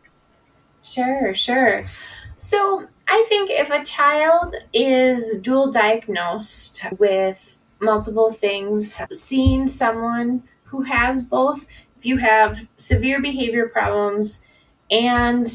Sure, 0.81 1.33
sure. 1.35 1.83
So, 2.37 2.87
I 3.07 3.25
think 3.27 3.49
if 3.51 3.69
a 3.69 3.83
child 3.83 4.55
is 4.73 5.41
dual 5.41 5.71
diagnosed 5.71 6.85
with 6.97 7.59
multiple 7.79 8.31
things, 8.31 9.01
seeing 9.11 9.67
someone 9.67 10.43
who 10.63 10.81
has 10.83 11.23
both, 11.23 11.67
you 12.05 12.17
have 12.17 12.67
severe 12.77 13.21
behavior 13.21 13.67
problems 13.67 14.47
and 14.91 15.47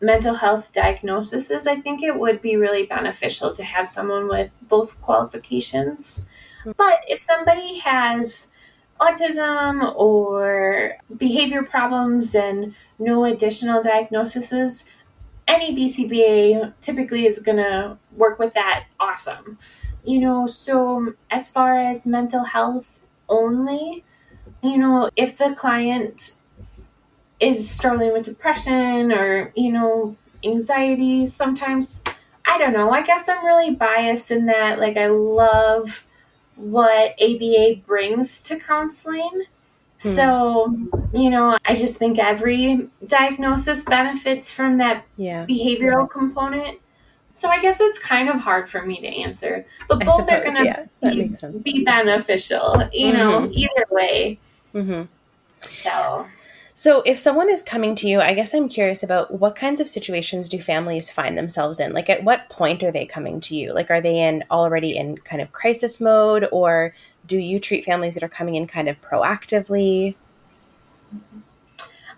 mental 0.00 0.34
health 0.34 0.72
diagnoses, 0.72 1.50
I 1.66 1.76
think 1.76 2.02
it 2.02 2.18
would 2.18 2.40
be 2.40 2.56
really 2.56 2.86
beneficial 2.86 3.52
to 3.54 3.62
have 3.62 3.88
someone 3.88 4.28
with 4.28 4.50
both 4.62 5.00
qualifications. 5.02 6.28
Hmm. 6.64 6.72
But 6.76 7.00
if 7.06 7.20
somebody 7.20 7.78
has 7.80 8.52
autism 9.00 9.94
or 9.96 10.96
behavior 11.16 11.62
problems 11.62 12.34
and 12.34 12.74
no 12.98 13.24
additional 13.24 13.82
diagnoses, 13.82 14.90
any 15.48 15.74
BCBA 15.74 16.72
typically 16.80 17.26
is 17.26 17.40
going 17.40 17.58
to 17.58 17.98
work 18.16 18.38
with 18.38 18.54
that 18.54 18.84
awesome. 18.98 19.58
You 20.04 20.20
know, 20.20 20.46
so 20.46 21.14
as 21.30 21.50
far 21.50 21.78
as 21.78 22.06
mental 22.06 22.44
health 22.44 23.00
only, 23.28 24.04
you 24.62 24.78
know, 24.78 25.10
if 25.16 25.38
the 25.38 25.54
client 25.56 26.36
is 27.40 27.68
struggling 27.70 28.12
with 28.12 28.24
depression 28.24 29.12
or, 29.12 29.52
you 29.56 29.72
know, 29.72 30.16
anxiety, 30.44 31.26
sometimes, 31.26 32.02
I 32.44 32.58
don't 32.58 32.72
know, 32.72 32.90
I 32.90 33.02
guess 33.02 33.28
I'm 33.28 33.44
really 33.44 33.74
biased 33.74 34.30
in 34.30 34.46
that, 34.46 34.78
like, 34.78 34.96
I 34.96 35.06
love 35.06 36.06
what 36.56 37.14
ABA 37.20 37.76
brings 37.86 38.42
to 38.44 38.58
counseling. 38.58 39.44
So, 39.96 40.74
you 41.12 41.28
know, 41.30 41.58
I 41.64 41.74
just 41.74 41.98
think 41.98 42.18
every 42.18 42.88
diagnosis 43.06 43.84
benefits 43.84 44.52
from 44.52 44.78
that 44.78 45.04
Yeah. 45.16 45.44
behavioral 45.46 46.08
component. 46.08 46.78
So 47.34 47.48
I 47.48 47.60
guess 47.60 47.80
it's 47.80 47.98
kind 47.98 48.28
of 48.28 48.36
hard 48.40 48.68
for 48.68 48.82
me 48.82 49.00
to 49.00 49.06
answer. 49.06 49.66
But 49.88 50.04
both 50.04 50.30
are 50.30 50.42
going 50.42 50.56
to 50.56 50.64
yeah, 50.64 50.84
be, 51.02 51.32
be 51.62 51.84
beneficial, 51.84 52.88
you 52.92 53.12
know, 53.12 53.40
Mhm. 53.40 53.52
either 53.52 53.86
way. 53.90 54.38
Hmm 54.72 55.02
So, 55.60 56.26
So, 56.74 57.02
if 57.04 57.18
someone 57.18 57.50
is 57.50 57.62
coming 57.62 57.94
to 57.96 58.08
you, 58.08 58.20
I 58.20 58.32
guess 58.32 58.54
I'm 58.54 58.68
curious 58.68 59.02
about 59.02 59.38
what 59.38 59.54
kinds 59.56 59.80
of 59.80 59.88
situations 59.88 60.48
do 60.48 60.58
families 60.58 61.10
find 61.10 61.36
themselves 61.36 61.80
in? 61.80 61.92
Like, 61.92 62.08
at 62.08 62.24
what 62.24 62.48
point 62.48 62.82
are 62.82 62.92
they 62.92 63.04
coming 63.04 63.40
to 63.42 63.56
you? 63.56 63.74
Like, 63.74 63.90
are 63.90 64.00
they 64.00 64.18
in 64.18 64.44
already 64.50 64.96
in 64.96 65.18
kind 65.18 65.42
of 65.42 65.52
crisis 65.52 66.00
mode, 66.00 66.46
or 66.50 66.94
do 67.26 67.38
you 67.38 67.60
treat 67.60 67.84
families 67.84 68.14
that 68.14 68.22
are 68.22 68.28
coming 68.28 68.54
in 68.54 68.66
kind 68.66 68.88
of 68.88 69.00
proactively? 69.02 70.14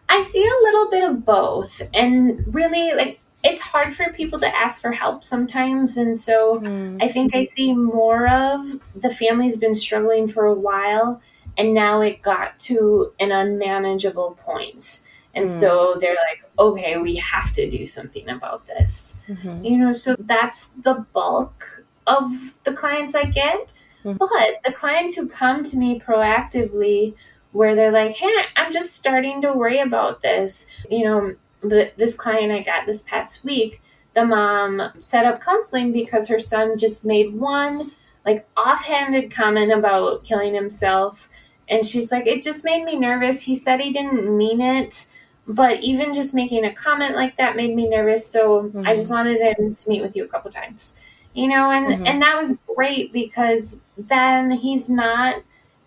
I 0.08 0.22
see 0.30 0.44
a 0.44 0.62
little 0.62 0.90
bit 0.90 1.04
of 1.10 1.24
both. 1.24 1.82
And 1.94 2.44
really, 2.54 2.92
like, 2.92 3.18
it's 3.42 3.60
hard 3.60 3.94
for 3.94 4.12
people 4.12 4.38
to 4.40 4.56
ask 4.56 4.80
for 4.80 4.92
help 4.92 5.24
sometimes. 5.24 5.96
And 5.96 6.16
so 6.16 6.62
I 7.00 7.08
think 7.08 7.34
I 7.34 7.42
see 7.44 7.74
more 7.74 8.28
of 8.28 8.80
the 9.00 9.10
family's 9.10 9.58
been 9.58 9.74
struggling 9.74 10.28
for 10.28 10.44
a 10.44 10.54
while, 10.54 11.20
and 11.58 11.74
now 11.74 12.00
it 12.00 12.22
got 12.22 12.58
to 12.60 13.12
an 13.20 13.32
unmanageable 13.32 14.38
point. 14.44 15.00
And 15.34 15.46
Mm. 15.46 15.60
so 15.60 15.96
they're 16.00 16.16
like, 16.28 16.42
okay, 16.58 16.98
we 16.98 17.16
have 17.16 17.52
to 17.54 17.68
do 17.70 17.86
something 17.86 18.28
about 18.28 18.66
this. 18.66 19.22
Mhm. 19.28 19.64
You 19.64 19.78
know, 19.78 19.92
so 19.92 20.14
that's 20.18 20.68
the 20.68 21.06
bulk 21.12 21.84
of 22.06 22.30
the 22.64 22.72
clients 22.72 23.14
I 23.14 23.24
get. 23.24 23.68
Mhm. 24.04 24.18
But 24.18 24.60
the 24.64 24.72
clients 24.72 25.14
who 25.14 25.28
come 25.28 25.62
to 25.64 25.76
me 25.76 25.98
proactively, 26.00 27.14
where 27.52 27.74
they're 27.74 27.92
like, 27.92 28.12
hey, 28.16 28.32
I'm 28.56 28.72
just 28.72 28.94
starting 28.96 29.42
to 29.42 29.52
worry 29.52 29.78
about 29.78 30.22
this. 30.22 30.66
You 30.90 31.04
know, 31.04 31.34
the, 31.60 31.92
this 31.96 32.16
client 32.16 32.50
I 32.52 32.60
got 32.62 32.86
this 32.86 33.02
past 33.02 33.44
week, 33.44 33.80
the 34.14 34.24
mom 34.24 34.90
set 34.98 35.24
up 35.26 35.40
counseling 35.42 35.92
because 35.92 36.28
her 36.28 36.40
son 36.40 36.76
just 36.76 37.04
made 37.04 37.34
one 37.38 37.90
like 38.26 38.46
offhanded 38.56 39.30
comment 39.30 39.72
about 39.72 40.24
killing 40.24 40.54
himself. 40.54 41.28
And 41.72 41.84
she's 41.86 42.12
like, 42.12 42.26
it 42.26 42.42
just 42.42 42.64
made 42.64 42.84
me 42.84 42.96
nervous. 42.98 43.42
He 43.42 43.56
said 43.56 43.80
he 43.80 43.92
didn't 43.92 44.36
mean 44.36 44.60
it 44.60 45.06
but 45.44 45.80
even 45.80 46.14
just 46.14 46.36
making 46.36 46.64
a 46.64 46.72
comment 46.72 47.16
like 47.16 47.36
that 47.36 47.56
made 47.56 47.74
me 47.74 47.88
nervous 47.88 48.24
so 48.24 48.70
Mhm. 48.72 48.86
i 48.86 48.94
just 48.94 49.10
wanted 49.10 49.40
him 49.40 49.74
to 49.74 49.90
meet 49.90 50.00
with 50.00 50.14
you 50.14 50.22
a 50.22 50.28
couple 50.28 50.52
times 50.52 51.00
you 51.34 51.48
know 51.48 51.68
and 51.68 51.88
Mhm. 51.88 52.06
and 52.06 52.22
that 52.22 52.38
was 52.40 52.54
great 52.76 53.12
because 53.12 53.80
then 53.98 54.52
he's 54.52 54.88
not 54.88 55.42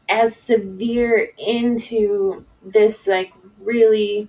as 0.09 0.35
severe 0.35 1.29
into 1.37 2.43
this 2.65 3.07
like 3.07 3.31
really 3.61 4.27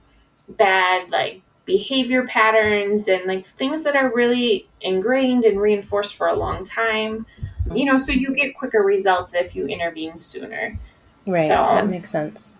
bad 0.49 1.11
like 1.11 1.41
behavior 1.65 2.25
patterns 2.25 3.09
and 3.09 3.25
like 3.27 3.45
things 3.45 3.83
that 3.83 3.97
are 3.97 4.13
really 4.15 4.69
ingrained 4.81 5.45
and 5.45 5.61
reinforced 5.61 6.15
for 6.15 6.29
a 6.29 6.37
long 6.37 6.63
time 6.63 7.27
you 7.75 7.85
know 7.85 7.99
so 7.99 8.13
you 8.13 8.33
get 8.33 8.55
quicker 8.57 8.81
results 8.85 9.35
if 9.35 9.57
you 9.57 9.67
intervene 9.67 10.17
sooner 10.19 10.79
Right. 11.27 11.49
So- 11.49 11.55
that 11.55 11.89
makes 11.89 12.11
sense. 12.11 12.53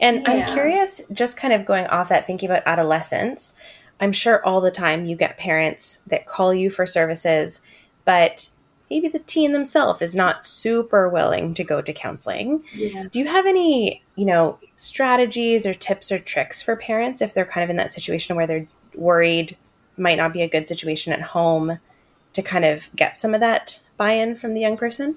And 0.00 0.26
I'm 0.26 0.46
curious, 0.52 1.00
just 1.12 1.36
kind 1.36 1.52
of 1.54 1.64
going 1.64 1.86
off 1.86 2.08
that, 2.08 2.26
thinking 2.26 2.50
about 2.50 2.64
adolescence, 2.66 3.54
I'm 4.00 4.10
sure 4.10 4.44
all 4.44 4.60
the 4.60 4.72
time 4.72 5.04
you 5.04 5.14
get 5.14 5.36
parents 5.36 6.00
that 6.08 6.26
call 6.26 6.52
you 6.52 6.70
for 6.70 6.86
services, 6.88 7.60
but 8.04 8.48
maybe 8.90 9.06
the 9.06 9.20
teen 9.20 9.52
themselves 9.52 10.02
is 10.02 10.16
not 10.16 10.44
super 10.44 11.08
willing 11.08 11.54
to 11.54 11.62
go 11.62 11.80
to 11.80 11.92
counseling. 11.92 12.64
yeah 12.74 13.04
Do 13.12 13.20
you 13.20 13.26
have 13.28 13.46
any, 13.46 14.02
you 14.16 14.24
know, 14.24 14.58
strategies 14.74 15.64
or 15.66 15.72
tips 15.72 16.10
or 16.10 16.18
tricks 16.18 16.60
for 16.60 16.74
parents 16.74 17.22
if 17.22 17.32
they're 17.32 17.44
kind 17.44 17.62
of 17.62 17.70
in 17.70 17.76
that 17.76 17.92
situation 17.92 18.34
where 18.34 18.46
they're 18.48 18.66
worried 18.96 19.56
might 19.96 20.18
not 20.18 20.32
be 20.32 20.42
a 20.42 20.48
good 20.48 20.66
situation 20.66 21.12
at 21.12 21.20
home 21.22 21.78
to 22.32 22.42
kind 22.42 22.64
of 22.64 22.90
get 22.96 23.20
some 23.20 23.34
of 23.34 23.40
that 23.40 23.78
buy-in 23.96 24.34
from 24.34 24.54
the 24.54 24.60
young 24.60 24.76
person? 24.76 25.16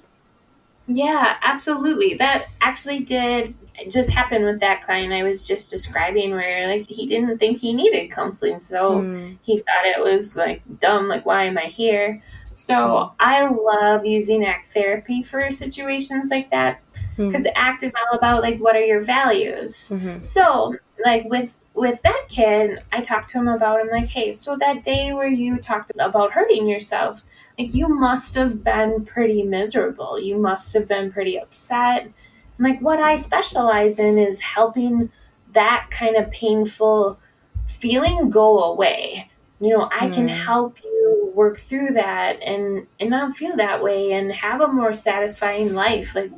Yeah, 0.87 1.37
absolutely. 1.41 2.15
That 2.15 2.45
actually 2.61 2.99
did 3.01 3.55
just 3.89 4.09
happen 4.09 4.43
with 4.45 4.61
that 4.61 4.81
client 4.83 5.11
I 5.11 5.23
was 5.23 5.45
just 5.45 5.69
describing 5.69 6.31
where 6.31 6.67
like 6.67 6.87
he 6.87 7.05
didn't 7.07 7.39
think 7.39 7.57
he 7.59 7.73
needed 7.73 8.11
counseling, 8.11 8.59
so 8.59 9.01
Mm, 9.01 9.37
he 9.41 9.57
thought 9.57 9.85
it 9.85 9.99
was 10.01 10.37
like 10.37 10.61
dumb, 10.79 11.07
like 11.07 11.25
why 11.25 11.45
am 11.45 11.57
I 11.57 11.65
here? 11.65 12.21
So 12.53 13.13
I 13.19 13.47
love 13.49 14.05
using 14.05 14.45
ACT 14.45 14.69
therapy 14.69 15.21
for 15.23 15.51
situations 15.51 16.29
like 16.31 16.51
that 16.51 16.79
mm, 17.17 17.27
because 17.29 17.45
ACT 17.55 17.83
is 17.83 17.93
all 18.11 18.17
about 18.17 18.41
like 18.41 18.59
what 18.59 18.75
are 18.77 18.81
your 18.81 19.01
values. 19.03 19.91
mhm, 19.93 20.23
So, 20.23 20.75
like 21.03 21.25
with 21.25 21.59
with 21.73 22.01
that 22.03 22.25
kid, 22.29 22.79
I 22.93 23.01
talked 23.01 23.27
to 23.29 23.39
him 23.39 23.49
about 23.49 23.81
him 23.81 23.89
like, 23.91 24.07
hey, 24.07 24.31
so 24.31 24.55
that 24.57 24.83
day 24.83 25.11
where 25.11 25.27
you 25.27 25.57
talked 25.57 25.91
about 25.99 26.31
hurting 26.31 26.65
yourself, 26.67 27.25
like 27.59 27.73
you 27.73 27.87
must 27.87 28.35
have 28.35 28.63
been 28.63 29.05
pretty 29.05 29.43
miserable. 29.43 30.19
You 30.19 30.37
must 30.37 30.73
have 30.73 30.87
been 30.87 31.11
pretty 31.11 31.39
upset. 31.39 32.03
And, 32.03 32.13
like 32.59 32.79
what 32.81 32.99
I 32.99 33.17
specialize 33.17 33.99
in 33.99 34.17
is 34.17 34.39
helping 34.41 35.09
that 35.53 35.87
kind 35.91 36.15
of 36.15 36.31
painful 36.31 37.19
feeling 37.67 38.29
go 38.29 38.63
away. 38.63 39.29
You 39.59 39.69
know, 39.77 39.89
I 39.91 40.09
can 40.09 40.27
Mm. 40.27 40.45
help 40.45 40.77
you 40.83 41.31
work 41.35 41.57
through 41.59 41.91
that 41.93 42.41
and 42.41 42.87
and 42.99 43.09
not 43.09 43.35
feel 43.37 43.55
that 43.57 43.83
way 43.83 44.13
and 44.13 44.31
have 44.31 44.61
a 44.61 44.67
more 44.67 44.93
satisfying 44.93 45.73
life. 45.73 46.15
Like 46.15 46.31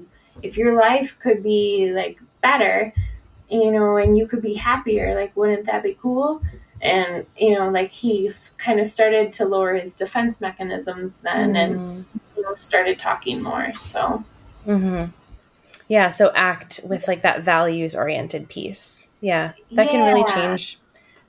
if 0.43 0.57
your 0.57 0.75
life 0.75 1.17
could 1.19 1.43
be 1.43 1.91
like 1.93 2.19
better, 2.41 2.93
you 3.49 3.71
know, 3.71 3.97
and 3.97 4.17
you 4.17 4.27
could 4.27 4.41
be 4.41 4.55
happier, 4.55 5.15
like, 5.15 5.35
wouldn't 5.37 5.65
that 5.67 5.83
be 5.83 5.97
cool? 6.01 6.41
And, 6.81 7.25
you 7.37 7.55
know, 7.55 7.69
like 7.69 7.91
he 7.91 8.29
kind 8.57 8.79
of 8.79 8.85
started 8.85 9.33
to 9.33 9.45
lower 9.45 9.75
his 9.75 9.95
defense 9.95 10.39
mechanisms 10.39 11.21
then 11.21 11.55
and, 11.55 11.75
mm. 11.75 12.05
you 12.35 12.43
know, 12.43 12.55
started 12.55 12.99
talking 12.99 13.41
more. 13.41 13.73
So, 13.75 14.23
hmm 14.65 15.05
Yeah, 15.87 16.09
so 16.09 16.31
ACT 16.35 16.81
with 16.87 17.07
like 17.07 17.23
that 17.23 17.41
values 17.41 17.95
oriented 17.95 18.49
piece. 18.49 19.07
Yeah, 19.21 19.53
that 19.71 19.89
can 19.89 20.05
really 20.05 20.23
change 20.25 20.77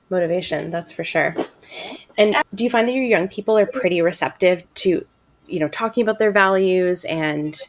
motivation, 0.09 0.69
that's 0.69 0.91
for 0.91 1.03
sure. 1.03 1.35
And 2.17 2.35
do 2.53 2.63
you 2.63 2.69
find 2.69 2.87
that 2.87 2.93
your 2.93 3.05
young 3.05 3.27
people 3.27 3.57
are 3.57 3.65
pretty 3.65 4.01
receptive 4.01 4.63
to, 4.75 5.05
you 5.47 5.59
know, 5.59 5.67
talking 5.69 6.03
about 6.03 6.19
their 6.19 6.31
values 6.31 7.05
and 7.05 7.59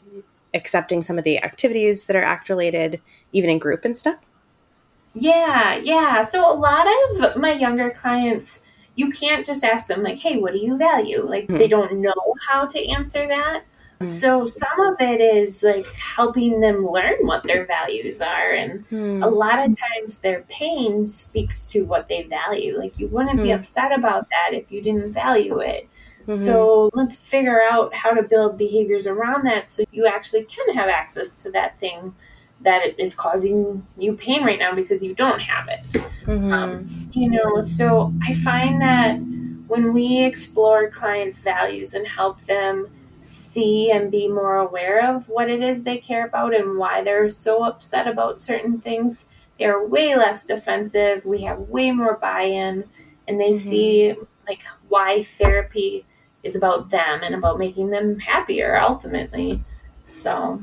accepting 0.53 1.01
some 1.01 1.19
of 1.19 1.25
the 1.25 1.43
activities 1.43 2.05
that 2.05 2.17
are 2.17 2.23
ACT 2.23 2.49
related, 2.51 3.01
even 3.33 3.49
in 3.49 3.59
group 3.59 3.85
and 3.85 3.97
stuff? 3.97 4.19
Yeah, 5.14 5.76
yeah. 5.76 6.23
So, 6.23 6.52
a 6.52 6.55
lot 6.55 6.87
of 7.21 7.37
my 7.37 7.52
younger 7.52 7.90
clients, 7.90 8.67
you 8.97 9.11
can't 9.11 9.45
just 9.47 9.64
ask 9.64 9.87
them, 9.87 10.02
like, 10.02 10.19
hey, 10.19 10.38
what 10.38 10.52
do 10.52 10.59
you 10.59 10.76
value? 10.76 11.23
Like, 11.29 11.49
they 11.49 11.69
don't 11.69 12.00
know 12.00 12.35
how 12.49 12.67
to 12.67 12.88
answer 12.88 13.26
that. 13.29 13.62
Mhm. 14.00 14.07
So, 14.07 14.47
some 14.47 14.81
of 14.88 14.97
it 15.00 15.21
is 15.21 15.62
like 15.62 15.87
helping 15.95 16.61
them 16.61 16.87
learn 16.90 17.17
what 17.23 17.43
their 17.43 17.67
values 17.67 18.21
are 18.23 18.52
and 18.52 18.85
Hmm. 18.88 19.23
a 19.23 19.29
lot 19.29 19.59
of 19.59 19.76
times 19.79 20.21
their 20.21 20.40
pain 20.49 21.05
speaks 21.05 21.67
to 21.73 21.85
what 21.85 22.09
they 22.09 22.23
value. 22.23 22.79
Like 22.79 22.99
you 22.99 23.09
wouldn't 23.09 23.43
be 23.43 23.50
Hmm. 23.50 23.57
upset 23.57 23.93
about 23.93 24.26
that 24.31 24.55
if 24.55 24.73
you 24.73 24.81
didn't 24.81 25.12
value 25.12 25.59
it. 25.59 25.87
So 26.33 26.90
let's 26.95 27.17
figure 27.17 27.61
out 27.61 27.93
how 27.95 28.12
to 28.12 28.23
build 28.23 28.57
behaviors 28.57 29.07
around 29.07 29.45
that 29.47 29.69
so 29.69 29.83
you 29.90 30.07
actually 30.07 30.45
can 30.45 30.75
have 30.75 30.88
access 30.88 31.35
to 31.43 31.50
that 31.50 31.79
thing 31.81 32.14
that 32.62 32.85
it 32.85 32.99
is 32.99 33.14
causing 33.14 33.87
you 33.97 34.12
pain 34.14 34.45
right 34.45 34.59
now 34.59 34.75
because 34.75 35.02
you 35.02 35.14
don't 35.14 35.40
have 35.40 35.69
it. 35.69 35.81
Mhm. 36.26 36.52
Um, 36.52 36.87
you 37.12 37.31
know, 37.31 37.61
so 37.61 38.12
I 38.23 38.35
find 38.35 38.81
that 38.83 39.19
when 39.67 39.93
we 39.93 40.23
explore 40.25 40.88
clients' 40.90 41.38
values 41.38 41.95
and 41.95 42.07
help 42.07 42.40
them 42.43 42.88
see 43.21 43.90
and 43.90 44.11
be 44.11 44.29
more 44.29 44.57
aware 44.57 45.14
of 45.14 45.29
what 45.29 45.49
it 45.50 45.62
is 45.62 45.85
they 45.85 45.99
care 45.99 46.26
about 46.26 46.55
and 46.55 46.79
why 46.79 47.02
they're 47.02 47.31
so 47.31 47.62
upset 47.64 48.07
about 48.07 48.40
certain 48.40 48.81
things, 48.81 49.29
they're 49.59 49.85
way 49.85 50.17
less 50.17 50.45
defensive. 50.45 51.25
We 51.25 51.43
have 51.43 51.59
way 51.59 51.90
more 51.90 52.14
buy 52.14 52.43
in, 52.43 52.85
and 53.29 53.40
they 53.40 53.50
Mhm. 53.50 53.57
see 53.57 54.17
like 54.49 54.62
why 54.88 55.23
therapy 55.23 56.05
is 56.43 56.57
about 56.57 56.90
them 56.90 57.21
and 57.23 57.35
about 57.35 57.59
making 57.59 57.90
them 57.90 58.19
happier 58.19 58.76
ultimately. 58.81 59.62
So, 60.07 60.62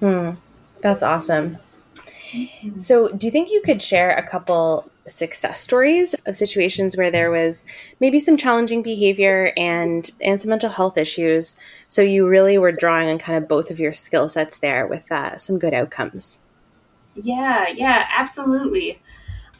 Hmm. 0.00 0.30
That's 0.80 1.02
awesome. 1.02 1.58
So, 2.78 3.08
do 3.08 3.26
you 3.26 3.30
think 3.30 3.50
you 3.50 3.62
could 3.64 3.80
share 3.80 4.10
a 4.10 4.26
couple 4.26 4.90
success 5.08 5.60
stories 5.60 6.14
of 6.26 6.34
situations 6.34 6.96
where 6.96 7.10
there 7.10 7.30
was 7.30 7.64
maybe 8.00 8.18
some 8.18 8.36
challenging 8.36 8.82
behavior 8.82 9.52
and 9.56 10.10
and 10.20 10.40
some 10.40 10.50
mental 10.50 10.70
health 10.70 10.98
issues? 10.98 11.56
So 11.88 12.02
you 12.02 12.26
really 12.26 12.58
were 12.58 12.72
drawing 12.72 13.08
on 13.08 13.18
kind 13.18 13.38
of 13.38 13.48
both 13.48 13.70
of 13.70 13.78
your 13.78 13.92
skill 13.92 14.28
sets 14.28 14.58
there 14.58 14.86
with 14.86 15.10
uh, 15.10 15.38
some 15.38 15.58
good 15.58 15.74
outcomes. 15.74 16.38
Yeah, 17.14 17.68
yeah, 17.68 18.06
absolutely. 18.16 19.00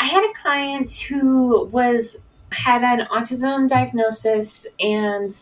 I 0.01 0.05
had 0.05 0.25
a 0.25 0.35
client 0.43 0.93
who 0.93 1.65
was 1.67 2.23
had 2.53 2.83
an 2.83 3.07
autism 3.07 3.69
diagnosis 3.69 4.67
and 4.79 5.33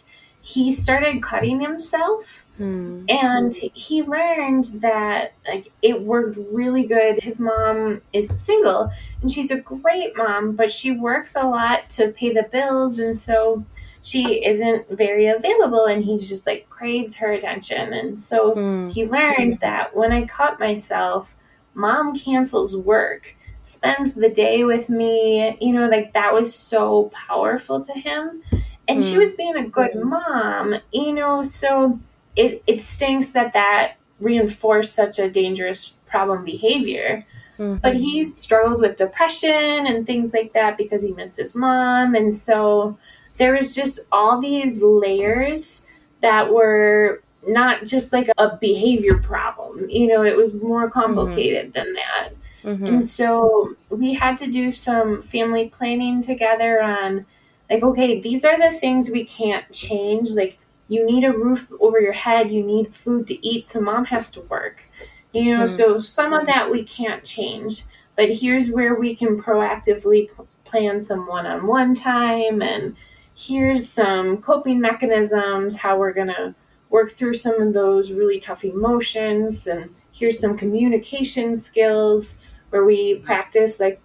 he 0.42 0.72
started 0.72 1.22
cutting 1.22 1.60
himself 1.60 2.43
Hmm. 2.56 3.04
and 3.08 3.52
he 3.74 4.02
learned 4.02 4.66
that 4.80 5.32
like 5.48 5.72
it 5.82 6.02
worked 6.02 6.38
really 6.52 6.86
good 6.86 7.20
his 7.20 7.40
mom 7.40 8.00
is 8.12 8.30
single 8.36 8.92
and 9.22 9.30
she's 9.32 9.50
a 9.50 9.60
great 9.60 10.16
mom 10.16 10.52
but 10.54 10.70
she 10.70 10.92
works 10.92 11.34
a 11.34 11.42
lot 11.48 11.90
to 11.90 12.12
pay 12.12 12.32
the 12.32 12.44
bills 12.52 13.00
and 13.00 13.16
so 13.16 13.64
she 14.02 14.44
isn't 14.44 14.88
very 14.90 15.26
available 15.26 15.86
and 15.86 16.04
he 16.04 16.16
just 16.16 16.46
like 16.46 16.68
craves 16.68 17.16
her 17.16 17.32
attention 17.32 17.92
and 17.92 18.20
so 18.20 18.54
Hmm. 18.54 18.88
he 18.90 19.04
learned 19.06 19.54
that 19.54 19.96
when 19.96 20.12
i 20.12 20.24
caught 20.24 20.60
myself 20.60 21.36
mom 21.74 22.14
cancels 22.16 22.76
work 22.76 23.34
spends 23.62 24.14
the 24.14 24.28
day 24.30 24.62
with 24.62 24.88
me 24.88 25.56
you 25.60 25.72
know 25.72 25.88
like 25.88 26.12
that 26.12 26.32
was 26.32 26.54
so 26.54 27.10
powerful 27.26 27.80
to 27.84 27.92
him 27.94 28.42
and 28.86 29.02
she 29.02 29.14
Hmm. 29.14 29.20
was 29.20 29.34
being 29.34 29.56
a 29.56 29.66
good 29.66 29.96
mom 29.96 30.76
you 30.92 31.12
know 31.12 31.42
so 31.42 31.98
it, 32.36 32.62
it 32.66 32.80
stinks 32.80 33.32
that 33.32 33.52
that 33.52 33.92
reinforced 34.20 34.94
such 34.94 35.18
a 35.18 35.30
dangerous 35.30 35.94
problem 36.06 36.44
behavior 36.44 37.24
Mhm. 37.58 37.80
but 37.82 37.94
he 37.94 38.24
struggled 38.24 38.80
with 38.80 38.96
depression 38.96 39.86
and 39.86 40.06
things 40.06 40.34
like 40.34 40.52
that 40.54 40.76
because 40.76 41.02
he 41.02 41.12
missed 41.12 41.36
his 41.36 41.54
mom 41.54 42.14
and 42.16 42.34
so 42.34 42.96
there 43.38 43.54
was 43.54 43.74
just 43.74 44.08
all 44.10 44.40
these 44.40 44.82
layers 44.82 45.88
that 46.20 46.52
were 46.52 47.22
not 47.46 47.84
just 47.84 48.12
like 48.12 48.28
a 48.38 48.56
behavior 48.56 49.18
problem 49.18 49.86
you 49.88 50.08
know 50.08 50.22
it 50.24 50.36
was 50.36 50.54
more 50.54 50.90
complicated 50.90 51.72
than 51.74 51.92
that 51.94 52.30
Mhm. 52.64 52.88
and 52.88 53.06
so 53.06 53.76
we 53.90 54.14
had 54.14 54.36
to 54.38 54.46
do 54.50 54.72
some 54.72 55.22
family 55.22 55.68
planning 55.68 56.22
together 56.22 56.82
on 56.82 57.26
like, 57.70 57.82
okay, 57.82 58.20
these 58.20 58.44
are 58.44 58.58
the 58.58 58.76
things 58.78 59.10
we 59.10 59.24
can't 59.24 59.64
change. 59.72 60.32
Like, 60.32 60.58
you 60.88 61.04
need 61.06 61.24
a 61.24 61.32
roof 61.32 61.72
over 61.80 62.00
your 62.00 62.12
head, 62.12 62.50
you 62.50 62.62
need 62.64 62.94
food 62.94 63.26
to 63.28 63.46
eat, 63.46 63.66
so 63.66 63.80
mom 63.80 64.04
has 64.06 64.30
to 64.32 64.40
work. 64.42 64.88
You 65.32 65.54
know, 65.54 65.60
Hmm. 65.60 65.66
so 65.66 66.00
some 66.00 66.32
of 66.32 66.46
that 66.46 66.70
we 66.70 66.84
can't 66.84 67.24
change. 67.24 67.82
But 68.16 68.30
here's 68.30 68.70
where 68.70 68.94
we 68.94 69.16
can 69.16 69.40
proactively 69.40 70.30
pl- 70.30 70.46
plan 70.64 71.00
some 71.00 71.26
one 71.26 71.46
on 71.46 71.66
one 71.66 71.94
time, 71.94 72.62
and 72.62 72.94
here's 73.34 73.88
some 73.88 74.36
coping 74.38 74.80
mechanisms, 74.80 75.76
how 75.76 75.98
we're 75.98 76.12
going 76.12 76.28
to 76.28 76.54
work 76.90 77.10
through 77.10 77.34
some 77.34 77.60
of 77.60 77.72
those 77.74 78.12
really 78.12 78.38
tough 78.38 78.64
emotions, 78.64 79.66
and 79.66 79.90
here's 80.12 80.38
some 80.38 80.56
communication 80.56 81.56
skills 81.56 82.40
where 82.70 82.84
we 82.84 83.16
practice 83.20 83.80
like 83.80 84.00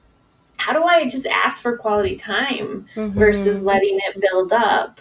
how 0.57 0.73
do 0.73 0.83
I 0.83 1.07
just 1.07 1.25
ask 1.27 1.61
for 1.61 1.77
quality 1.77 2.15
time 2.17 2.85
Mhm. 2.95 3.09
versus 3.11 3.63
letting 3.63 3.97
it 4.07 4.19
build 4.19 4.51
up 4.51 4.99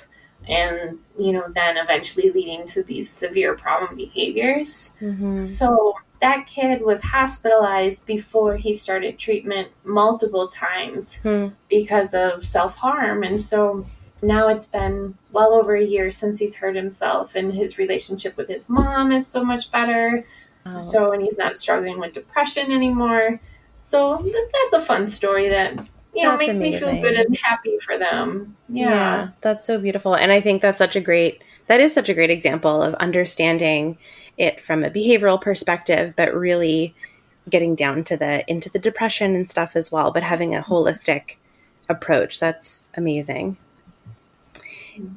and 0.49 0.99
you 1.19 1.33
know 1.33 1.45
then 1.55 1.76
eventually 1.76 2.31
leading 2.31 2.67
to 2.67 2.83
these 2.83 3.11
severe 3.11 3.55
problem 3.55 3.97
behaviors. 3.97 4.97
Mhm. 5.00 5.45
So 5.45 5.95
that 6.21 6.47
kid 6.47 6.83
was 6.83 7.00
hospitalized 7.02 8.07
before 8.07 8.57
he 8.57 8.73
started 8.73 9.19
treatment 9.19 9.69
multiple 9.85 10.49
times 10.49 11.17
Hmm. 11.23 11.49
because 11.69 12.12
of 12.14 12.45
self-harm 12.45 13.23
and 13.23 13.40
so 13.40 13.85
now 14.21 14.49
it's 14.49 14.67
been 14.67 15.14
well 15.31 15.55
over 15.55 15.76
a 15.76 15.85
year 15.85 16.11
since 16.11 16.40
he's 16.40 16.57
hurt 16.57 16.75
himself 16.75 17.37
and 17.37 17.55
his 17.55 17.78
relationship 17.78 18.37
with 18.37 18.49
his 18.49 18.69
mom 18.69 19.12
is 19.12 19.26
so 19.28 19.45
much 19.45 19.71
better 19.71 20.25
Wow. 20.67 20.78
so 20.78 21.12
and 21.12 21.23
he's 21.23 21.38
not 21.38 21.57
struggling 21.57 22.00
with 22.00 22.14
depression 22.14 22.73
anymore 22.73 23.38
so 23.78 24.17
that's 24.17 24.73
a 24.73 24.81
fun 24.85 25.07
story 25.07 25.49
that 25.49 25.78
you 26.15 26.23
know 26.23 26.37
makes 26.37 26.55
me 26.55 26.77
feel 26.77 27.00
good 27.00 27.15
and 27.15 27.37
happy 27.37 27.79
for 27.81 27.99
them 27.99 28.57
yeah, 28.69 29.31
that's 29.41 29.67
so 29.67 29.79
beautiful. 29.79 30.15
And 30.15 30.31
I 30.31 30.41
think 30.41 30.61
that's 30.61 30.79
such 30.79 30.97
a 30.97 31.00
great 31.00 31.43
that 31.67 31.81
is 31.81 31.93
such 31.93 32.09
a 32.09 32.15
great 32.15 32.31
example 32.31 32.83
of 32.83 32.95
understanding 32.95 33.99
it 34.37 34.61
from 34.61 34.85
a 34.85 34.91
behavioral 34.91 35.41
perspective, 35.41 36.15
but 36.17 36.35
really 36.35 36.95
getting 37.50 37.75
down 37.75 38.05
to 38.05 38.17
the 38.17 38.49
into 38.50 38.71
the 38.71 38.79
depression 38.79 39.35
and 39.35 39.49
stuff 39.49 39.75
as 39.75 39.91
well, 39.91 40.11
but 40.11 40.23
having 40.23 40.55
a 40.55 40.61
mm-hmm. 40.61 40.73
holistic 40.73 41.37
approach. 41.88 42.41
That's 42.41 42.91
amazing. 42.95 43.57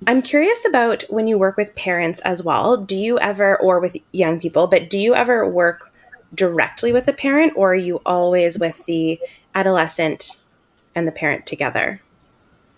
I'm 0.06 0.22
curious 0.22 0.64
about 0.66 1.04
when 1.10 1.26
you 1.26 1.40
work 1.40 1.58
with 1.58 1.76
parents 1.76 2.22
as 2.22 2.44
well. 2.44 2.78
Do 2.78 2.96
you 2.96 3.18
ever, 3.20 3.60
or 3.60 3.80
with 3.80 3.98
young 4.12 4.40
people, 4.40 4.68
but 4.68 4.92
do 4.92 4.98
you 5.00 5.16
ever 5.16 5.50
work 5.50 5.92
directly 6.36 6.94
with 6.94 7.08
a 7.08 7.14
parent, 7.14 7.54
or 7.56 7.72
are 7.72 7.76
you 7.76 8.00
always 8.06 8.60
with 8.60 8.86
the 8.86 9.20
adolescent 9.56 10.38
and 10.96 11.08
the 11.08 11.12
parent 11.12 11.46
together? 11.46 12.02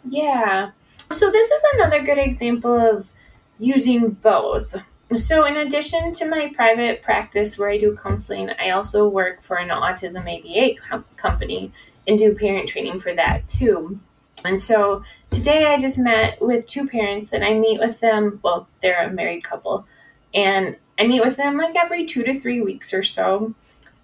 Yeah. 0.08 0.72
So 1.12 1.32
this 1.32 1.52
is 1.52 1.64
another 1.76 2.02
good 2.02 2.18
example 2.18 2.74
of 2.74 3.12
using 3.60 4.12
both. 4.12 4.76
So 5.16 5.46
in 5.46 5.58
addition 5.58 6.12
to 6.14 6.30
my 6.30 6.52
private 6.56 7.04
practice 7.04 7.58
where 7.58 7.70
I 7.70 7.78
do 7.78 7.96
counseling, 7.96 8.50
I 8.60 8.72
also 8.72 9.08
work 9.08 9.42
for 9.42 9.58
an 9.58 9.70
autism 9.70 10.22
ABA 10.22 10.82
com- 10.82 11.06
company 11.18 11.72
and 12.08 12.18
do 12.18 12.36
parent 12.36 12.68
training 12.68 13.00
for 13.00 13.14
that 13.14 13.48
too. 13.48 14.00
And 14.46 14.60
so 14.60 15.04
today 15.30 15.66
I 15.66 15.80
just 15.80 16.00
met 16.00 16.42
with 16.42 16.68
two 16.68 16.88
parents 16.88 17.32
and 17.32 17.44
I 17.44 17.54
meet 17.54 17.80
with 17.80 18.00
them, 18.00 18.40
well, 18.44 18.68
they're 18.82 19.08
a 19.08 19.12
married 19.12 19.44
couple, 19.44 19.88
and 20.34 20.76
I 20.98 21.08
meet 21.08 21.24
with 21.24 21.38
them 21.38 21.58
like 21.58 21.76
every 21.76 22.06
2 22.06 22.24
to 22.24 22.40
3 22.40 22.62
weeks 22.62 22.94
or 22.94 23.04
so. 23.04 23.54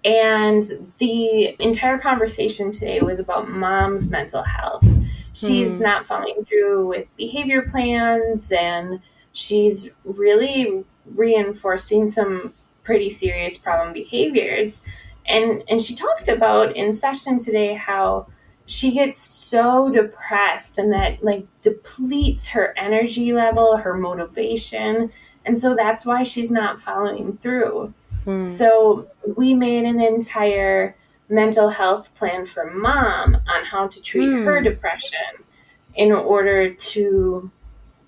And 0.04 0.62
the 0.98 1.56
entire 1.60 1.98
conversation 1.98 2.72
today 2.72 3.00
was 3.00 3.18
about 3.18 3.50
mom's 3.50 4.10
mental 4.10 4.42
health. 4.42 4.84
She's 5.32 5.78
Hmm. 5.78 5.84
not 5.84 6.06
following 6.06 6.44
through 6.44 6.86
with 6.88 7.06
behavior 7.16 7.62
plans 7.62 8.50
and 8.52 9.00
she's 9.32 9.94
really 10.04 10.84
reinforcing 11.14 12.08
some 12.08 12.52
pretty 12.82 13.10
serious 13.10 13.56
problem 13.58 13.92
behaviors. 13.92 14.84
And 15.26 15.62
and 15.68 15.80
she 15.82 15.94
talked 15.94 16.28
about 16.28 16.74
in 16.74 16.92
session 16.92 17.38
today 17.38 17.74
how 17.74 18.26
she 18.66 18.92
gets 18.92 19.18
so 19.18 19.90
depressed 19.90 20.78
and 20.78 20.92
that 20.92 21.22
like 21.22 21.46
depletes 21.60 22.48
her 22.48 22.74
energy 22.78 23.32
level 23.32 23.76
her 23.76 23.94
motivation. 23.94 25.12
And 25.44 25.58
so 25.58 25.74
that's 25.76 26.04
why 26.06 26.22
she's 26.22 26.50
not 26.50 26.80
following 26.80 27.38
through 27.40 27.92
Hmm. 28.24 28.42
so 28.42 29.06
we 29.36 29.54
made 29.54 29.84
an 29.84 30.00
entire 30.00 30.94
mental 31.28 31.68
health 31.70 32.14
plan 32.16 32.44
for 32.44 32.70
mom 32.70 33.36
on 33.48 33.64
how 33.64 33.86
to 33.88 34.02
treat 34.02 34.26
Hmm. 34.30 34.44
her 34.44 34.60
depression 34.60 35.18
in 35.94 36.12
order 36.12 36.70
to, 36.74 37.50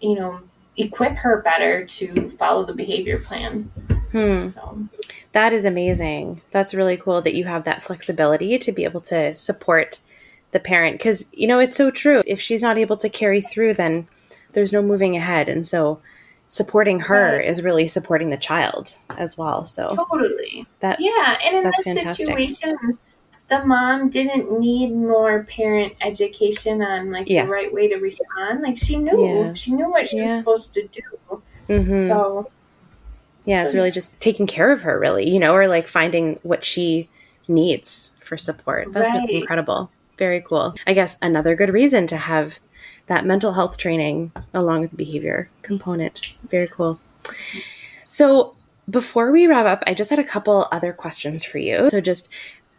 you 0.00 0.14
know, 0.14 0.40
equip 0.76 1.12
her 1.16 1.40
better 1.42 1.84
to 1.84 2.30
follow 2.30 2.64
the 2.64 2.72
behavior 2.74 3.18
plan. 3.18 3.70
Hmm. 4.12 4.40
So 4.40 4.78
That 5.32 5.52
is 5.54 5.64
amazing. 5.64 6.42
That's 6.50 6.74
really 6.74 6.96
cool 6.98 7.22
that 7.22 7.34
you 7.34 7.44
have 7.44 7.64
that 7.64 7.82
flexibility 7.82 8.58
to 8.58 8.72
be 8.72 8.84
able 8.84 9.00
to 9.02 9.34
support 9.34 9.98
the 10.50 10.60
parent 10.60 10.98
because 10.98 11.26
you 11.32 11.46
know 11.46 11.58
it's 11.58 11.78
so 11.78 11.90
true. 11.90 12.22
If 12.26 12.38
she's 12.40 12.60
not 12.60 12.76
able 12.76 12.98
to 12.98 13.08
carry 13.08 13.40
through, 13.40 13.72
then 13.74 14.06
there's 14.52 14.72
no 14.72 14.82
moving 14.82 15.16
ahead, 15.16 15.48
and 15.48 15.66
so 15.66 16.00
supporting 16.52 17.00
her 17.00 17.38
Right. 17.38 17.46
is 17.48 17.62
really 17.62 17.86
supporting 17.88 18.28
the 18.28 18.36
child 18.36 18.94
as 19.16 19.38
well. 19.38 19.64
So 19.64 19.96
totally. 19.96 20.66
that's 20.80 21.00
Yeah, 21.00 21.38
and 21.46 21.56
in 21.56 21.64
this 21.64 21.82
fantastic. 21.82 22.26
situation, 22.26 22.98
the 23.48 23.64
mom 23.64 24.10
didn't 24.10 24.60
need 24.60 24.94
more 24.94 25.44
parent 25.44 25.94
education 26.02 26.82
on 26.82 27.10
like 27.10 27.26
Yeah. 27.26 27.46
the 27.46 27.50
right 27.50 27.72
way 27.72 27.88
to 27.88 27.96
respond. 27.96 28.60
Like 28.60 28.76
she 28.76 28.98
knew, 28.98 29.46
Yeah. 29.46 29.54
she 29.54 29.72
knew 29.72 29.88
what 29.88 30.06
she 30.06 30.20
was 30.20 30.30
supposed 30.40 30.74
to 30.74 30.86
do. 30.88 31.42
Mhm. 31.70 32.08
So 32.08 32.50
yeah, 33.46 33.64
it's 33.64 33.74
really 33.74 33.90
just 33.90 34.20
taking 34.20 34.46
care 34.46 34.70
of 34.72 34.82
her, 34.82 34.98
really, 35.00 35.26
you 35.30 35.38
know, 35.40 35.54
or 35.54 35.66
like 35.68 35.88
finding 35.88 36.38
what 36.42 36.66
she 36.66 37.08
needs 37.48 38.10
for 38.20 38.36
support. 38.36 38.92
That's 38.92 39.14
Right. 39.14 39.30
incredible. 39.30 39.90
Very 40.18 40.42
cool. 40.42 40.74
I 40.86 40.92
guess 40.92 41.16
another 41.22 41.54
good 41.56 41.70
reason 41.72 42.06
to 42.08 42.18
have 42.18 42.58
that 43.06 43.26
mental 43.26 43.52
health 43.52 43.76
training 43.76 44.32
along 44.54 44.82
with 44.82 44.90
the 44.90 44.96
behavior 44.96 45.50
component. 45.62 46.36
Very 46.48 46.68
cool. 46.68 47.00
So, 48.06 48.54
before 48.90 49.30
we 49.30 49.46
wrap 49.46 49.66
up, 49.66 49.84
I 49.86 49.94
just 49.94 50.10
had 50.10 50.18
a 50.18 50.24
couple 50.24 50.66
other 50.72 50.92
questions 50.92 51.44
for 51.44 51.58
you. 51.58 51.88
So, 51.88 52.00
just 52.00 52.28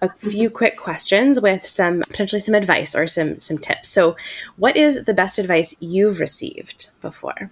a 0.02 0.10
few 0.18 0.50
quick 0.50 0.78
questions 0.78 1.39
with 1.39 1.66
some 1.66 2.02
potentially 2.02 2.42
some 2.42 2.56
advice 2.56 2.94
or 2.94 3.08
some 3.08 3.39
some 3.39 3.58
tips. 3.58 3.89
So, 3.89 4.16
what 4.58 4.76
is 4.76 5.06
the 5.06 5.13
best 5.13 5.39
advice 5.39 5.76
you've 5.80 6.20
received 6.20 6.89
before? 7.02 7.50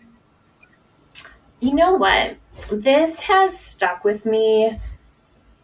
You 1.62 1.76
know 1.76 1.94
what? 1.94 2.36
This 2.72 3.22
has 3.22 3.58
stuck 3.58 4.04
with 4.04 4.26
me 4.26 4.78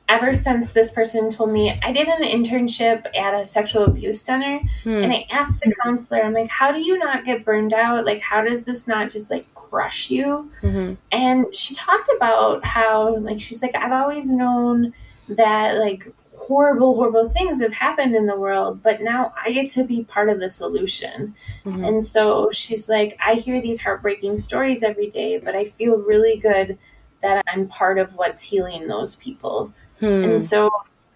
ever 0.10 0.34
since 0.34 0.72
this 0.72 0.92
person 0.92 1.30
told 1.30 1.52
me 1.52 1.80
I 1.84 1.92
did 1.92 2.08
an 2.08 2.22
internship 2.24 3.06
at 3.16 3.34
a 3.34 3.44
sexual 3.44 3.84
abuse 3.86 4.22
center 4.22 4.60
Hmm. 4.84 5.04
and 5.04 5.12
I 5.12 5.26
asked 5.30 5.60
the 5.62 5.74
counselor, 5.84 6.24
I'm 6.24 6.34
like, 6.34 6.50
how 6.50 6.72
do 6.72 6.80
you 6.80 6.98
not 6.98 7.26
get 7.26 7.44
burned 7.44 7.74
out? 7.74 8.06
Like, 8.06 8.22
how 8.22 8.42
does 8.42 8.64
this 8.66 8.88
not 8.88 9.10
just 9.10 9.30
like 9.30 9.54
crush 9.54 10.10
you? 10.10 10.50
Mhm. 10.62 10.98
And 11.12 11.54
she 11.54 11.76
talked 11.76 12.10
about 12.16 12.64
how, 12.64 13.18
like, 13.18 13.42
she's 13.42 13.62
like, 13.62 13.76
I've 13.76 13.92
always 13.92 14.32
known 14.32 14.94
that 15.30 15.78
like 15.78 16.10
horrible, 16.34 16.96
horrible 16.96 17.28
things 17.30 17.60
have 17.60 17.74
happened 17.74 18.16
in 18.16 18.28
the 18.28 18.36
world, 18.36 18.82
but 18.82 19.02
now 19.02 19.34
I 19.44 19.52
get 19.52 19.70
to 19.72 19.84
be 19.84 20.06
part 20.06 20.30
of 20.30 20.40
the 20.40 20.48
solution. 20.48 21.36
Mm-hmm. 21.66 21.84
And 21.84 22.04
so 22.04 22.50
she's 22.52 22.88
like, 22.88 23.18
I 23.26 23.34
hear 23.34 23.60
these 23.62 23.82
heartbreaking 23.82 24.38
stories 24.38 24.84
every 24.84 25.10
day, 25.10 25.38
but 25.40 25.56
I 25.56 25.66
feel 25.66 25.98
really 25.98 26.38
good 26.38 26.78
that 27.22 27.44
I'm 27.48 27.68
part 27.68 27.98
of 27.98 28.16
what's 28.16 28.40
healing 28.40 28.88
those 28.88 29.16
people. 29.16 29.74
Hmm. 30.00 30.06
And 30.06 30.42
so 30.42 30.72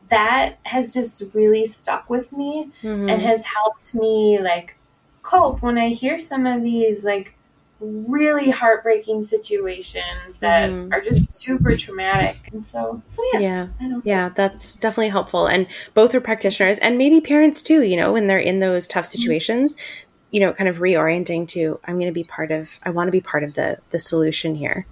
that 0.09 0.57
has 0.63 0.93
just 0.93 1.33
really 1.33 1.65
stuck 1.65 2.09
with 2.09 2.33
me 2.33 2.65
mm-hmm. 2.81 3.09
and 3.09 3.21
has 3.21 3.45
helped 3.45 3.95
me 3.95 4.39
like 4.39 4.77
cope 5.23 5.61
when 5.61 5.77
I 5.77 5.89
hear 5.89 6.19
some 6.19 6.45
of 6.45 6.61
these 6.61 7.05
like 7.05 7.35
really 7.79 8.49
heartbreaking 8.49 9.23
situations 9.23 10.39
that 10.39 10.69
mm-hmm. 10.69 10.93
are 10.93 11.01
just 11.01 11.35
super 11.35 11.75
traumatic. 11.75 12.49
And 12.51 12.63
so, 12.63 13.01
so 13.07 13.23
yeah. 13.33 13.39
Yeah. 13.79 13.99
Yeah, 14.03 14.29
that's 14.29 14.75
definitely 14.75 15.09
helpful. 15.09 15.47
And 15.47 15.65
both 15.93 16.13
are 16.13 16.21
practitioners 16.21 16.77
and 16.79 16.97
maybe 16.97 17.21
parents 17.21 17.61
too, 17.61 17.81
you 17.81 17.97
know, 17.97 18.11
when 18.11 18.27
they're 18.27 18.37
in 18.37 18.59
those 18.59 18.87
tough 18.87 19.05
mm-hmm. 19.05 19.19
situations, 19.19 19.75
mm-hmm. 19.75 20.07
you 20.31 20.41
know, 20.41 20.53
kind 20.53 20.69
of 20.69 20.77
reorienting 20.77 21.47
to 21.49 21.79
I'm 21.85 21.95
going 21.95 22.07
to 22.07 22.13
be 22.13 22.23
part 22.23 22.51
of 22.51 22.79
I 22.83 22.91
want 22.91 23.07
to 23.07 23.11
be 23.11 23.21
part 23.21 23.43
of 23.43 23.55
the 23.55 23.79
the 23.89 23.99
solution 23.99 24.55
here. 24.55 24.85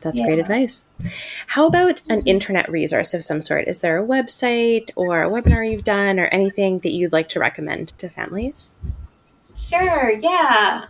That's 0.00 0.18
yeah. 0.18 0.26
great 0.26 0.38
advice. 0.38 0.84
How 1.48 1.66
about 1.66 2.00
an 2.08 2.22
internet 2.22 2.70
resource 2.70 3.14
of 3.14 3.22
some 3.24 3.40
sort? 3.40 3.68
Is 3.68 3.80
there 3.80 4.02
a 4.02 4.06
website 4.06 4.90
or 4.96 5.22
a 5.22 5.30
webinar 5.30 5.68
you've 5.70 5.84
done 5.84 6.18
or 6.18 6.26
anything 6.26 6.80
that 6.80 6.92
you'd 6.92 7.12
like 7.12 7.28
to 7.30 7.40
recommend 7.40 7.88
to 7.98 8.08
families? 8.08 8.74
Sure, 9.56 10.10
yeah. 10.10 10.84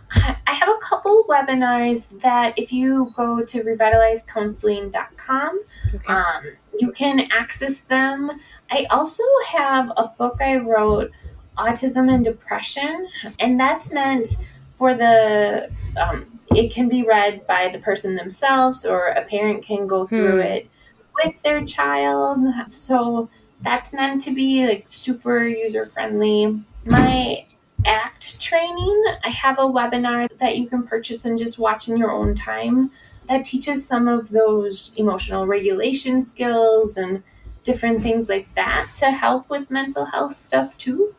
I 0.47 0.51
have 0.51 0.67
a 0.69 0.77
couple 0.81 1.25
webinars 1.29 2.19
that 2.21 2.53
if 2.57 2.73
you 2.73 3.13
go 3.15 3.41
to 3.43 3.63
revitalizecounseling.com, 3.63 5.61
okay. 5.95 6.13
um, 6.13 6.43
you 6.77 6.91
can 6.91 7.31
access 7.31 7.81
them. 7.81 8.29
I 8.69 8.85
also 8.89 9.23
have 9.47 9.89
a 9.95 10.11
book 10.17 10.41
I 10.41 10.57
wrote, 10.57 11.11
Autism 11.57 12.13
and 12.13 12.25
Depression, 12.25 13.07
and 13.39 13.59
that's 13.59 13.91
meant 13.93 14.47
for 14.75 14.93
the, 14.93 15.71
um, 15.99 16.36
it 16.55 16.71
can 16.71 16.87
be 16.87 17.03
read 17.03 17.45
by 17.47 17.69
the 17.69 17.79
person 17.79 18.15
themselves 18.15 18.85
or 18.85 19.07
a 19.07 19.23
parent 19.25 19.63
can 19.63 19.87
go 19.87 20.07
through 20.07 20.41
hmm. 20.41 20.47
it 20.47 20.69
with 21.23 21.41
their 21.43 21.65
child. 21.65 22.45
So 22.67 23.29
that's 23.61 23.93
meant 23.93 24.21
to 24.23 24.33
be 24.33 24.65
like 24.65 24.87
super 24.87 25.47
user 25.47 25.85
friendly. 25.85 26.63
My 26.85 27.45
ACT 27.85 28.41
training. 28.41 29.03
I 29.23 29.29
have 29.29 29.59
a 29.59 29.63
webinar 29.63 30.27
that 30.39 30.57
you 30.57 30.67
can 30.67 30.83
purchase 30.83 31.25
and 31.25 31.37
just 31.37 31.59
watch 31.59 31.87
in 31.87 31.97
your 31.97 32.11
own 32.11 32.35
time 32.35 32.91
that 33.27 33.45
teaches 33.45 33.85
some 33.85 34.07
of 34.07 34.29
those 34.29 34.93
emotional 34.97 35.45
regulation 35.45 36.21
skills 36.21 36.97
and 36.97 37.23
different 37.63 38.01
things 38.01 38.29
like 38.29 38.47
that 38.55 38.89
to 38.95 39.11
help 39.11 39.49
with 39.49 39.69
mental 39.69 40.05
health 40.05 40.33
stuff 40.33 40.77
too. 40.77 41.13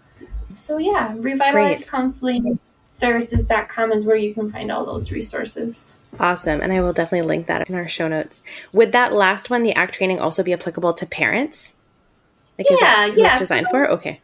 So 0.52 0.78
yeah, 0.78 1.14
revitalize 1.16 1.80
Great. 1.80 1.88
counseling 1.88 2.58
services.com 2.98 3.92
is 3.92 4.04
where 4.04 4.16
you 4.16 4.34
can 4.34 4.50
find 4.50 4.72
all 4.72 4.84
those 4.84 5.12
resources. 5.12 6.00
Awesome. 6.18 6.60
And 6.60 6.72
I 6.72 6.80
will 6.80 6.92
definitely 6.92 7.26
link 7.26 7.46
that 7.46 7.68
in 7.68 7.74
our 7.74 7.88
show 7.88 8.08
notes. 8.08 8.42
Would 8.72 8.92
that 8.92 9.12
last 9.12 9.50
one, 9.50 9.62
the 9.62 9.72
ACT 9.74 9.94
training, 9.94 10.20
also 10.20 10.42
be 10.42 10.52
applicable 10.52 10.92
to 10.94 11.06
parents? 11.06 11.74
Like, 12.58 12.66
yeah, 12.80 13.06
yeah. 13.06 13.38
designed 13.38 13.66
so, 13.66 13.70
for? 13.70 13.90
Okay. 13.92 14.20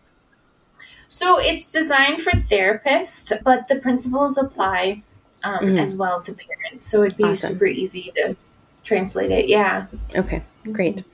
So 1.09 1.39
it's 1.39 1.73
designed 1.73 2.21
for 2.21 2.33
therapists, 2.33 3.33
but 3.45 3.69
the 3.69 3.77
principles 3.77 4.37
apply 4.37 5.05
um, 5.45 5.61
mm-hmm. 5.61 5.79
as 5.79 5.97
well 5.97 6.21
to 6.21 6.33
parents. 6.35 6.85
So 6.85 7.05
it'd 7.05 7.17
be 7.17 7.25
awesome. 7.25 7.53
super 7.53 7.67
easy 7.67 8.13
to 8.17 8.35
translate 8.83 9.31
it. 9.31 9.47
Yeah. 9.47 9.87
Okay. 10.17 10.43
Great. 10.73 11.05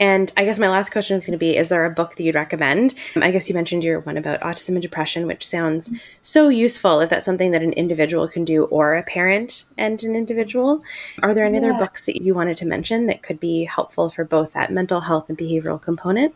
And 0.00 0.32
I 0.36 0.44
guess 0.44 0.58
my 0.58 0.68
last 0.68 0.90
question 0.90 1.16
is 1.16 1.24
going 1.24 1.32
to 1.32 1.38
be 1.38 1.56
Is 1.56 1.68
there 1.68 1.84
a 1.84 1.90
book 1.90 2.16
that 2.16 2.22
you'd 2.24 2.34
recommend? 2.34 2.94
I 3.16 3.30
guess 3.30 3.48
you 3.48 3.54
mentioned 3.54 3.84
your 3.84 4.00
one 4.00 4.16
about 4.16 4.40
autism 4.40 4.70
and 4.70 4.82
depression, 4.82 5.26
which 5.26 5.46
sounds 5.46 5.90
so 6.22 6.48
useful 6.48 7.00
if 7.00 7.10
that's 7.10 7.24
something 7.24 7.52
that 7.52 7.62
an 7.62 7.72
individual 7.74 8.26
can 8.26 8.44
do 8.44 8.64
or 8.64 8.96
a 8.96 9.04
parent 9.04 9.64
and 9.78 10.02
an 10.02 10.16
individual. 10.16 10.82
Are 11.22 11.34
there 11.34 11.44
any 11.44 11.58
yeah. 11.58 11.68
other 11.68 11.78
books 11.78 12.06
that 12.06 12.22
you 12.22 12.34
wanted 12.34 12.56
to 12.58 12.66
mention 12.66 13.06
that 13.06 13.22
could 13.22 13.38
be 13.38 13.64
helpful 13.64 14.10
for 14.10 14.24
both 14.24 14.52
that 14.54 14.72
mental 14.72 15.02
health 15.02 15.28
and 15.28 15.38
behavioral 15.38 15.80
component? 15.80 16.34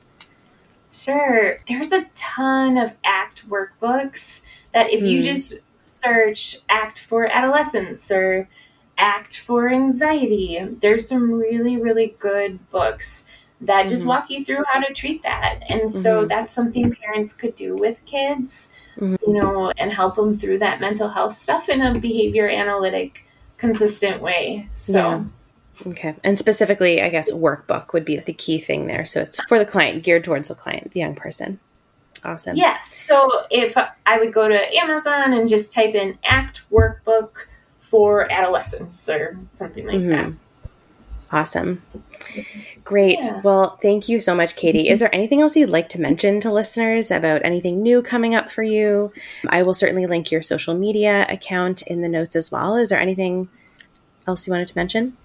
Sure. 0.93 1.57
There's 1.67 1.93
a 1.93 2.05
ton 2.15 2.77
of 2.77 2.95
ACT 3.05 3.49
workbooks 3.49 4.43
that 4.73 4.91
if 4.91 5.03
mm. 5.03 5.11
you 5.11 5.19
hmm. 5.21 5.27
just 5.27 5.65
search 5.83 6.59
ACT 6.69 6.99
for 6.99 7.27
adolescence 7.27 8.11
or 8.11 8.49
ACT 9.01 9.39
for 9.39 9.69
anxiety, 9.69 10.61
there's 10.81 11.09
some 11.09 11.33
really, 11.33 11.81
really 11.81 12.15
good 12.19 12.71
books 12.71 13.31
that 13.63 13.81
mm-hmm. 13.81 13.89
just 13.89 14.07
walk 14.07 14.31
you 14.31 14.45
through 14.45 14.63
how 14.73 14.81
to 14.81 14.93
treat 14.93 15.23
that. 15.23 15.61
And 15.69 15.83
mm-hmm. 15.83 15.99
so 15.99 16.27
that's 16.27 16.53
something 16.53 16.95
parents 16.95 17.33
could 17.33 17.57
do 17.57 17.77
with 17.77 18.05
kids, 18.05 18.75
mm-hmm. 18.97 19.17
you 19.27 19.41
know, 19.41 19.73
and 19.79 19.93
help 19.93 20.17
them 20.17 20.35
through 20.35 20.59
that 20.59 20.81
mental 20.81 21.09
health 21.09 21.35
stuff 21.35 21.69
in 21.69 21.81
a 21.83 21.99
behavior 21.99 22.49
analytic, 22.49 23.27
consistent 23.57 24.23
way. 24.23 24.69
So. 24.75 24.99
Yeah. 24.99 25.25
Okay. 25.87 26.15
And 26.23 26.39
specifically, 26.39 27.01
I 27.01 27.09
guess 27.09 27.33
workbook 27.33 27.95
would 27.95 28.05
be 28.05 28.19
the 28.19 28.35
key 28.35 28.61
thing 28.61 28.87
there. 28.87 29.07
So 29.07 29.23
it's 29.23 29.41
for 29.49 29.59
the 29.59 29.65
client, 29.65 30.03
geared 30.03 30.25
towards 30.25 30.49
the 30.49 30.55
client, 30.55 30.91
the 30.91 31.01
young 31.01 31.15
person. 31.15 31.59
Awesome. 32.23 32.55
Yes. 32.55 32.87
So 32.87 33.47
if 33.51 33.79
I 33.79 34.19
would 34.19 34.35
go 34.35 34.47
to 34.47 34.77
Amazon 34.77 35.33
and 35.33 35.49
just 35.49 35.75
type 35.75 35.95
in 35.95 36.19
ACT 36.25 36.71
workbook 36.71 37.31
for 37.91 38.31
adolescents 38.31 39.09
or 39.09 39.37
something 39.53 39.85
like 39.85 39.97
mm-hmm. 39.97 40.11
that. 40.11 40.33
Awesome. 41.33 41.83
Great. 42.85 43.19
Yeah. 43.23 43.41
Well, 43.43 43.77
thank 43.83 44.09
you 44.09 44.21
so 44.21 44.35
much, 44.35 44.57
Katie. 44.57 44.89
Is 44.89 45.01
there 45.01 45.15
anything 45.15 45.41
else 45.41 45.57
you'd 45.57 45.71
like 45.71 45.89
to 45.91 46.01
mention 46.01 46.41
to 46.41 46.53
listeners 46.53 47.11
about 47.11 47.45
anything 47.45 47.83
new 47.83 48.03
coming 48.03 48.35
up 48.35 48.51
for 48.51 48.63
you? 48.63 49.13
I 49.49 49.63
will 49.63 49.75
certainly 49.75 50.07
link 50.07 50.31
your 50.31 50.43
social 50.43 50.75
media 50.75 51.27
account 51.29 51.83
in 51.83 52.03
the 52.03 52.09
notes 52.09 52.37
as 52.37 52.51
well. 52.51 52.77
Is 52.77 52.89
there 52.91 53.01
anything 53.01 53.49
else 54.27 54.47
you 54.47 54.53
wanted 54.53 54.69
to 54.69 54.79
mention? 54.79 55.17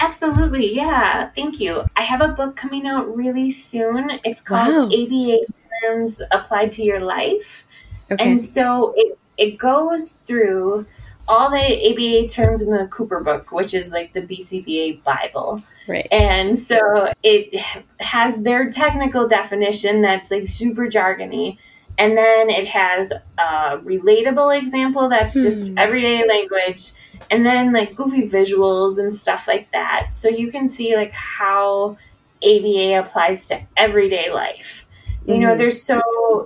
Absolutely, 0.00 0.74
yeah. 0.74 1.30
Thank 1.30 1.60
you. 1.60 1.84
I 1.96 2.02
have 2.02 2.20
a 2.20 2.28
book 2.28 2.56
coming 2.56 2.86
out 2.86 3.14
really 3.14 3.50
soon. 3.50 4.10
It's 4.24 4.40
called 4.40 4.90
wow. 4.90 5.02
ABA 5.02 5.46
Terms 5.82 6.20
Applied 6.32 6.72
to 6.72 6.82
Your 6.82 7.00
Life. 7.00 7.66
Okay. 8.10 8.22
And 8.22 8.42
so 8.42 8.92
it, 8.96 9.18
it 9.38 9.58
goes 9.58 10.12
through 10.26 10.86
all 11.28 11.50
the 11.50 11.56
ABA 11.56 12.28
terms 12.28 12.62
in 12.62 12.70
the 12.70 12.88
Cooper 12.88 13.20
book, 13.20 13.52
which 13.52 13.74
is 13.74 13.92
like 13.92 14.12
the 14.12 14.22
BCBA 14.22 15.02
Bible. 15.02 15.62
Right. 15.86 16.08
And 16.10 16.58
so 16.58 17.12
it 17.22 17.60
has 18.00 18.42
their 18.42 18.70
technical 18.70 19.28
definition 19.28 20.02
that's 20.02 20.30
like 20.30 20.48
super 20.48 20.86
jargony. 20.88 21.58
And 21.98 22.16
then 22.16 22.50
it 22.50 22.66
has 22.68 23.12
a 23.38 23.78
relatable 23.78 24.58
example 24.58 25.08
that's 25.08 25.34
hmm. 25.34 25.42
just 25.42 25.72
everyday 25.76 26.26
language 26.26 26.92
and 27.30 27.44
then 27.44 27.72
like 27.72 27.94
goofy 27.94 28.28
visuals 28.28 28.98
and 28.98 29.12
stuff 29.12 29.46
like 29.46 29.70
that. 29.72 30.12
So 30.12 30.28
you 30.28 30.50
can 30.50 30.68
see 30.68 30.96
like 30.96 31.12
how 31.12 31.96
ABA 32.42 32.98
applies 32.98 33.48
to 33.48 33.60
everyday 33.76 34.30
life. 34.30 34.86
You 35.26 35.34
mm-hmm. 35.34 35.42
know, 35.42 35.56
there's 35.56 35.82
so 35.82 36.00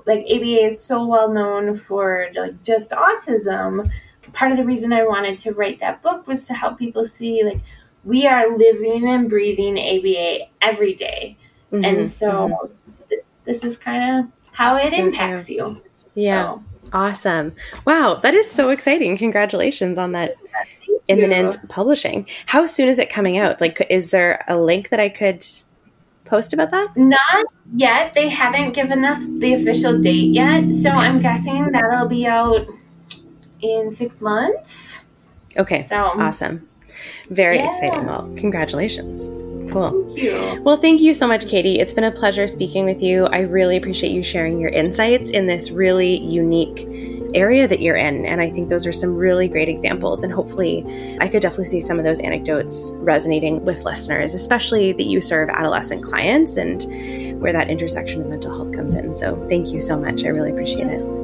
like 0.06 0.24
ABA 0.24 0.66
is 0.66 0.80
so 0.80 1.04
well 1.04 1.28
known 1.28 1.76
for 1.76 2.28
like 2.34 2.62
just 2.62 2.92
autism. 2.92 3.90
Part 4.32 4.52
of 4.52 4.58
the 4.58 4.64
reason 4.64 4.92
I 4.92 5.04
wanted 5.04 5.38
to 5.38 5.52
write 5.52 5.80
that 5.80 6.02
book 6.02 6.26
was 6.26 6.46
to 6.46 6.54
help 6.54 6.78
people 6.78 7.04
see 7.04 7.42
like 7.42 7.58
we 8.04 8.26
are 8.26 8.56
living 8.56 9.08
and 9.08 9.28
breathing 9.28 9.78
ABA 9.78 10.48
every 10.62 10.94
day. 10.94 11.36
Mm-hmm. 11.72 11.84
And 11.84 12.06
so 12.06 12.30
mm-hmm. 12.30 13.02
th- 13.08 13.24
this 13.44 13.64
is 13.64 13.76
kind 13.76 14.18
of 14.18 14.32
how 14.52 14.76
it 14.76 14.92
impacts 14.92 15.46
true. 15.46 15.54
you. 15.56 15.82
Yeah. 16.14 16.54
So. 16.54 16.64
Awesome. 16.92 17.54
Wow, 17.84 18.14
that 18.22 18.34
is 18.34 18.50
so 18.50 18.70
exciting. 18.70 19.16
Congratulations 19.18 19.98
on 19.98 20.12
that 20.12 20.36
imminent 21.08 21.56
publishing. 21.68 22.26
How 22.46 22.66
soon 22.66 22.88
is 22.88 22.98
it 22.98 23.10
coming 23.10 23.38
out? 23.38 23.60
Like, 23.60 23.86
is 23.90 24.10
there 24.10 24.44
a 24.48 24.58
link 24.58 24.88
that 24.90 25.00
I 25.00 25.08
could 25.08 25.44
post 26.24 26.52
about 26.52 26.70
that? 26.70 26.96
Not 26.96 27.46
yet. 27.72 28.14
They 28.14 28.28
haven't 28.28 28.72
given 28.72 29.04
us 29.04 29.28
the 29.38 29.54
official 29.54 30.00
date 30.00 30.32
yet. 30.32 30.70
So. 30.72 30.90
I'm 30.90 31.18
guessing 31.18 31.72
that'll 31.72 32.08
be 32.08 32.26
out 32.26 32.66
in 33.60 33.90
six 33.90 34.20
months. 34.20 35.06
Okay. 35.56 35.82
So 35.82 35.96
awesome. 35.96 36.68
Very 37.30 37.56
yeah. 37.56 37.68
exciting. 37.68 38.06
Well, 38.06 38.32
congratulations. 38.36 39.28
Cool. 39.70 40.14
Thank 40.14 40.64
well, 40.64 40.78
thank 40.78 41.00
you 41.00 41.12
so 41.12 41.26
much, 41.26 41.46
Katie. 41.46 41.78
It's 41.78 41.92
been 41.92 42.04
a 42.04 42.12
pleasure 42.12 42.46
speaking 42.46 42.84
with 42.84 43.02
you. 43.02 43.26
I 43.26 43.40
really 43.40 43.76
appreciate 43.76 44.12
you 44.12 44.22
sharing 44.22 44.58
your 44.58 44.70
insights 44.70 45.30
in 45.30 45.46
this 45.46 45.70
really 45.70 46.20
unique 46.22 46.86
area 47.34 47.68
that 47.68 47.80
you're 47.80 47.96
in. 47.96 48.24
And 48.24 48.40
I 48.40 48.50
think 48.50 48.70
those 48.70 48.86
are 48.86 48.92
some 48.92 49.14
really 49.14 49.48
great 49.48 49.68
examples. 49.68 50.22
And 50.22 50.32
hopefully, 50.32 51.16
I 51.20 51.28
could 51.28 51.42
definitely 51.42 51.66
see 51.66 51.80
some 51.80 51.98
of 51.98 52.04
those 52.04 52.20
anecdotes 52.20 52.92
resonating 52.96 53.64
with 53.64 53.84
listeners, 53.84 54.32
especially 54.32 54.92
that 54.92 55.04
you 55.04 55.20
serve 55.20 55.50
adolescent 55.50 56.02
clients 56.02 56.56
and 56.56 56.84
where 57.40 57.52
that 57.52 57.68
intersection 57.68 58.22
of 58.22 58.28
mental 58.28 58.54
health 58.54 58.74
comes 58.74 58.94
in. 58.94 59.14
So, 59.14 59.44
thank 59.48 59.68
you 59.68 59.80
so 59.80 59.98
much. 59.98 60.24
I 60.24 60.28
really 60.28 60.50
appreciate 60.50 60.86
it. 60.86 61.17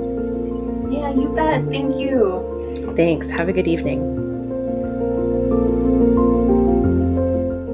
Yeah, 0.95 1.11
you 1.11 1.29
bet. 1.35 1.65
Thank 1.65 1.97
you. 1.97 2.95
Thanks. 2.97 3.29
Have 3.31 3.49
a 3.49 3.53
good 3.53 3.67
evening. 3.67 4.15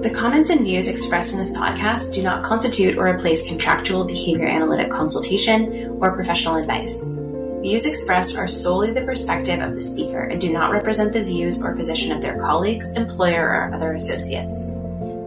The 0.02 0.10
comments 0.10 0.48
and 0.48 0.62
views 0.62 0.88
expressed 0.88 1.34
in 1.34 1.38
this 1.38 1.54
podcast 1.54 2.14
do 2.14 2.22
not 2.22 2.42
constitute 2.42 2.96
or 2.96 3.06
replace 3.06 3.46
contractual 3.46 4.06
behavior 4.06 4.46
analytic 4.46 4.90
consultation 4.90 5.98
or 6.00 6.16
professional 6.16 6.56
advice. 6.56 7.06
Views 7.60 7.84
expressed 7.84 8.38
are 8.38 8.48
solely 8.48 8.90
the 8.90 9.02
perspective 9.02 9.60
of 9.60 9.74
the 9.74 9.82
speaker 9.82 10.22
and 10.22 10.40
do 10.40 10.50
not 10.50 10.72
represent 10.72 11.12
the 11.12 11.22
views 11.22 11.62
or 11.62 11.76
position 11.76 12.12
of 12.12 12.22
their 12.22 12.38
colleagues, 12.38 12.90
employer, 12.92 13.46
or 13.46 13.74
other 13.74 13.92
associates. 13.92 14.70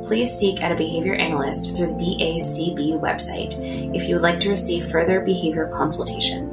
Please 0.08 0.32
seek 0.32 0.64
out 0.64 0.72
a 0.72 0.76
behavior 0.76 1.14
analyst 1.14 1.76
through 1.76 1.88
the 1.88 1.94
BACB 1.94 3.00
website 3.00 3.54
if 3.96 4.10
you 4.10 4.16
would 4.16 4.24
like 4.24 4.40
to 4.40 4.50
receive 4.50 4.90
further 4.90 5.22
behavior 5.22 5.70
consultation. 5.72 6.53